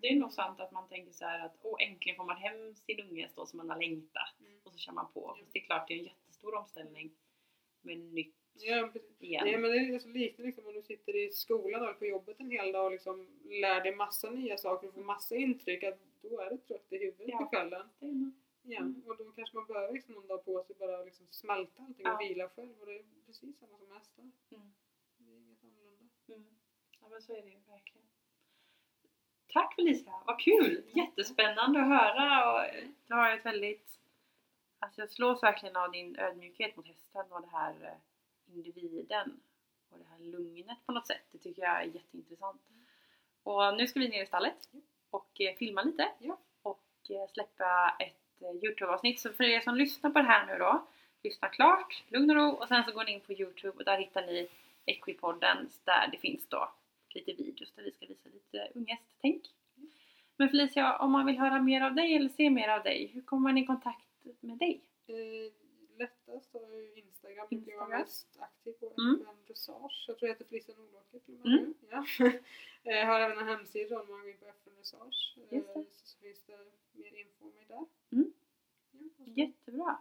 [0.00, 2.74] Det är nog sant att man tänker så här att åh, äntligen får man hem
[2.74, 4.34] sin unge då som man har längtat.
[4.40, 4.60] Mm.
[4.64, 5.20] Och så kör man på.
[5.20, 5.36] Ja.
[5.40, 7.10] Fast det är klart det är en jättestor omställning
[7.82, 9.44] med nytt Ja, igen.
[9.44, 12.40] Nej, men det är så lite liksom om du sitter i skolan eller på jobbet
[12.40, 15.98] en hel dag och liksom lär dig massa nya saker och får massa intryck att
[16.22, 17.38] då är du trött i huvudet Ja.
[17.38, 17.88] på kvällen.
[17.98, 18.32] Nog-
[18.62, 18.78] Ja.
[18.80, 19.02] Mm.
[19.06, 22.14] Och då kanske man behöver liksom någon dag på sig bara liksom smälta allting Ja.
[22.14, 24.22] och vila själv och det är precis samma som hästar.
[24.50, 24.72] Mm.
[25.18, 26.04] Det är inget annorlunda.
[26.28, 26.46] Mm.
[27.00, 28.06] Ja men så är det ju verkligen.
[29.52, 30.82] Tack Felicia, vad kul!
[30.94, 32.66] Jättespännande att höra och
[33.06, 33.98] du har ett väldigt...
[34.78, 39.40] Alltså jag slås verkligen av din ödmjukhet mot hästen och det här eh, individen
[39.90, 41.22] och det här lugnet på något sätt.
[41.32, 42.62] Det tycker jag är jätteintressant.
[43.42, 44.68] Och nu ska vi ner i stallet
[45.10, 46.38] och eh, filma lite Ja.
[46.62, 49.20] och eh, släppa ett eh, Youtube-avsnitt.
[49.20, 50.86] Så för er som lyssnar på det här nu då,
[51.22, 53.98] lyssna klart, lugn och ro och sen så går ni in på Youtube och där
[53.98, 54.48] hittar ni
[54.86, 56.72] Equipodden där det finns då
[57.14, 59.42] lite videos där vi ska visa lite unghästtänk.
[60.36, 63.22] Men Felicia, om man vill höra mer av dig eller se mer av dig, hur
[63.22, 64.06] kommer man i kontakt
[64.40, 64.80] med dig?
[65.06, 65.52] Eh,
[65.98, 68.00] lättast har ju Instagram, brukar jag vara Instagram.
[68.00, 68.94] mest aktiv på.
[69.02, 69.24] Mm.
[69.46, 70.04] Dressage.
[70.08, 71.74] Jag tror jag heter Felicia Nordåker till och med Mm.
[71.90, 72.04] Ja.
[72.82, 75.36] Jag har även en hemsida om man går in på FM Dressage.
[75.50, 75.62] Eh.
[75.92, 76.56] Så finns det
[76.92, 77.84] mer info om mig där.
[78.12, 78.32] Mm.
[78.92, 79.98] Ja, Jättebra!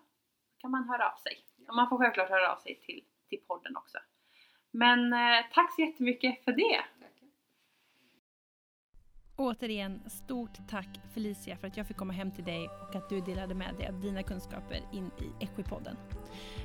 [0.53, 1.43] Då kan man höra av sig.
[1.57, 1.65] Ja.
[1.69, 3.97] Och man får självklart höra av sig till, till podden också.
[4.71, 6.83] Men eh, tack så jättemycket för det!
[9.39, 13.21] Återigen, stort tack Felicia för att jag fick komma hem till dig och att du
[13.21, 15.95] delade med dig av dina kunskaper in i Equipodden.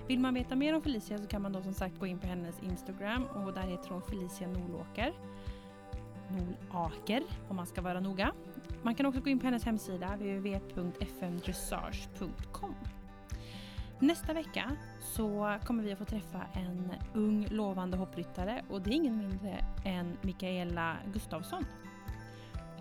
[0.08, 2.26] Vill man veta mer om Felicia så kan man då som sagt gå in på
[2.26, 5.12] hennes Instagram och där heter hon Felicia Nolåker.
[6.28, 8.32] Nolaker om man ska vara noga.
[8.82, 12.74] Man kan också gå in på hennes hemsida www.fmdressage.com.
[13.98, 18.94] Nästa vecka så kommer vi att få träffa en ung lovande hoppryttare och det är
[18.94, 21.64] ingen mindre än Mikaela Gustavsson.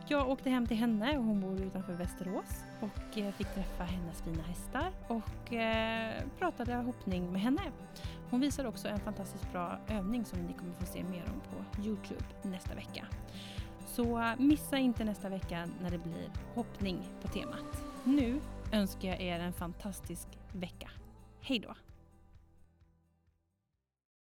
[0.07, 4.21] Jag åkte hem till henne och hon bor utanför Västerås och eh, fick träffa hennes
[4.21, 7.61] fina hästar och eh, pratade hoppning med henne.
[8.29, 11.81] Hon visar också en fantastiskt bra övning som ni kommer få se mer om på
[11.87, 13.05] Youtube nästa vecka.
[13.85, 17.83] Så eh, missa inte nästa vecka när det blir hoppning på temat.
[18.03, 18.39] Nu
[18.71, 20.89] önskar jag er en fantastisk vecka.
[21.41, 21.73] Hej då!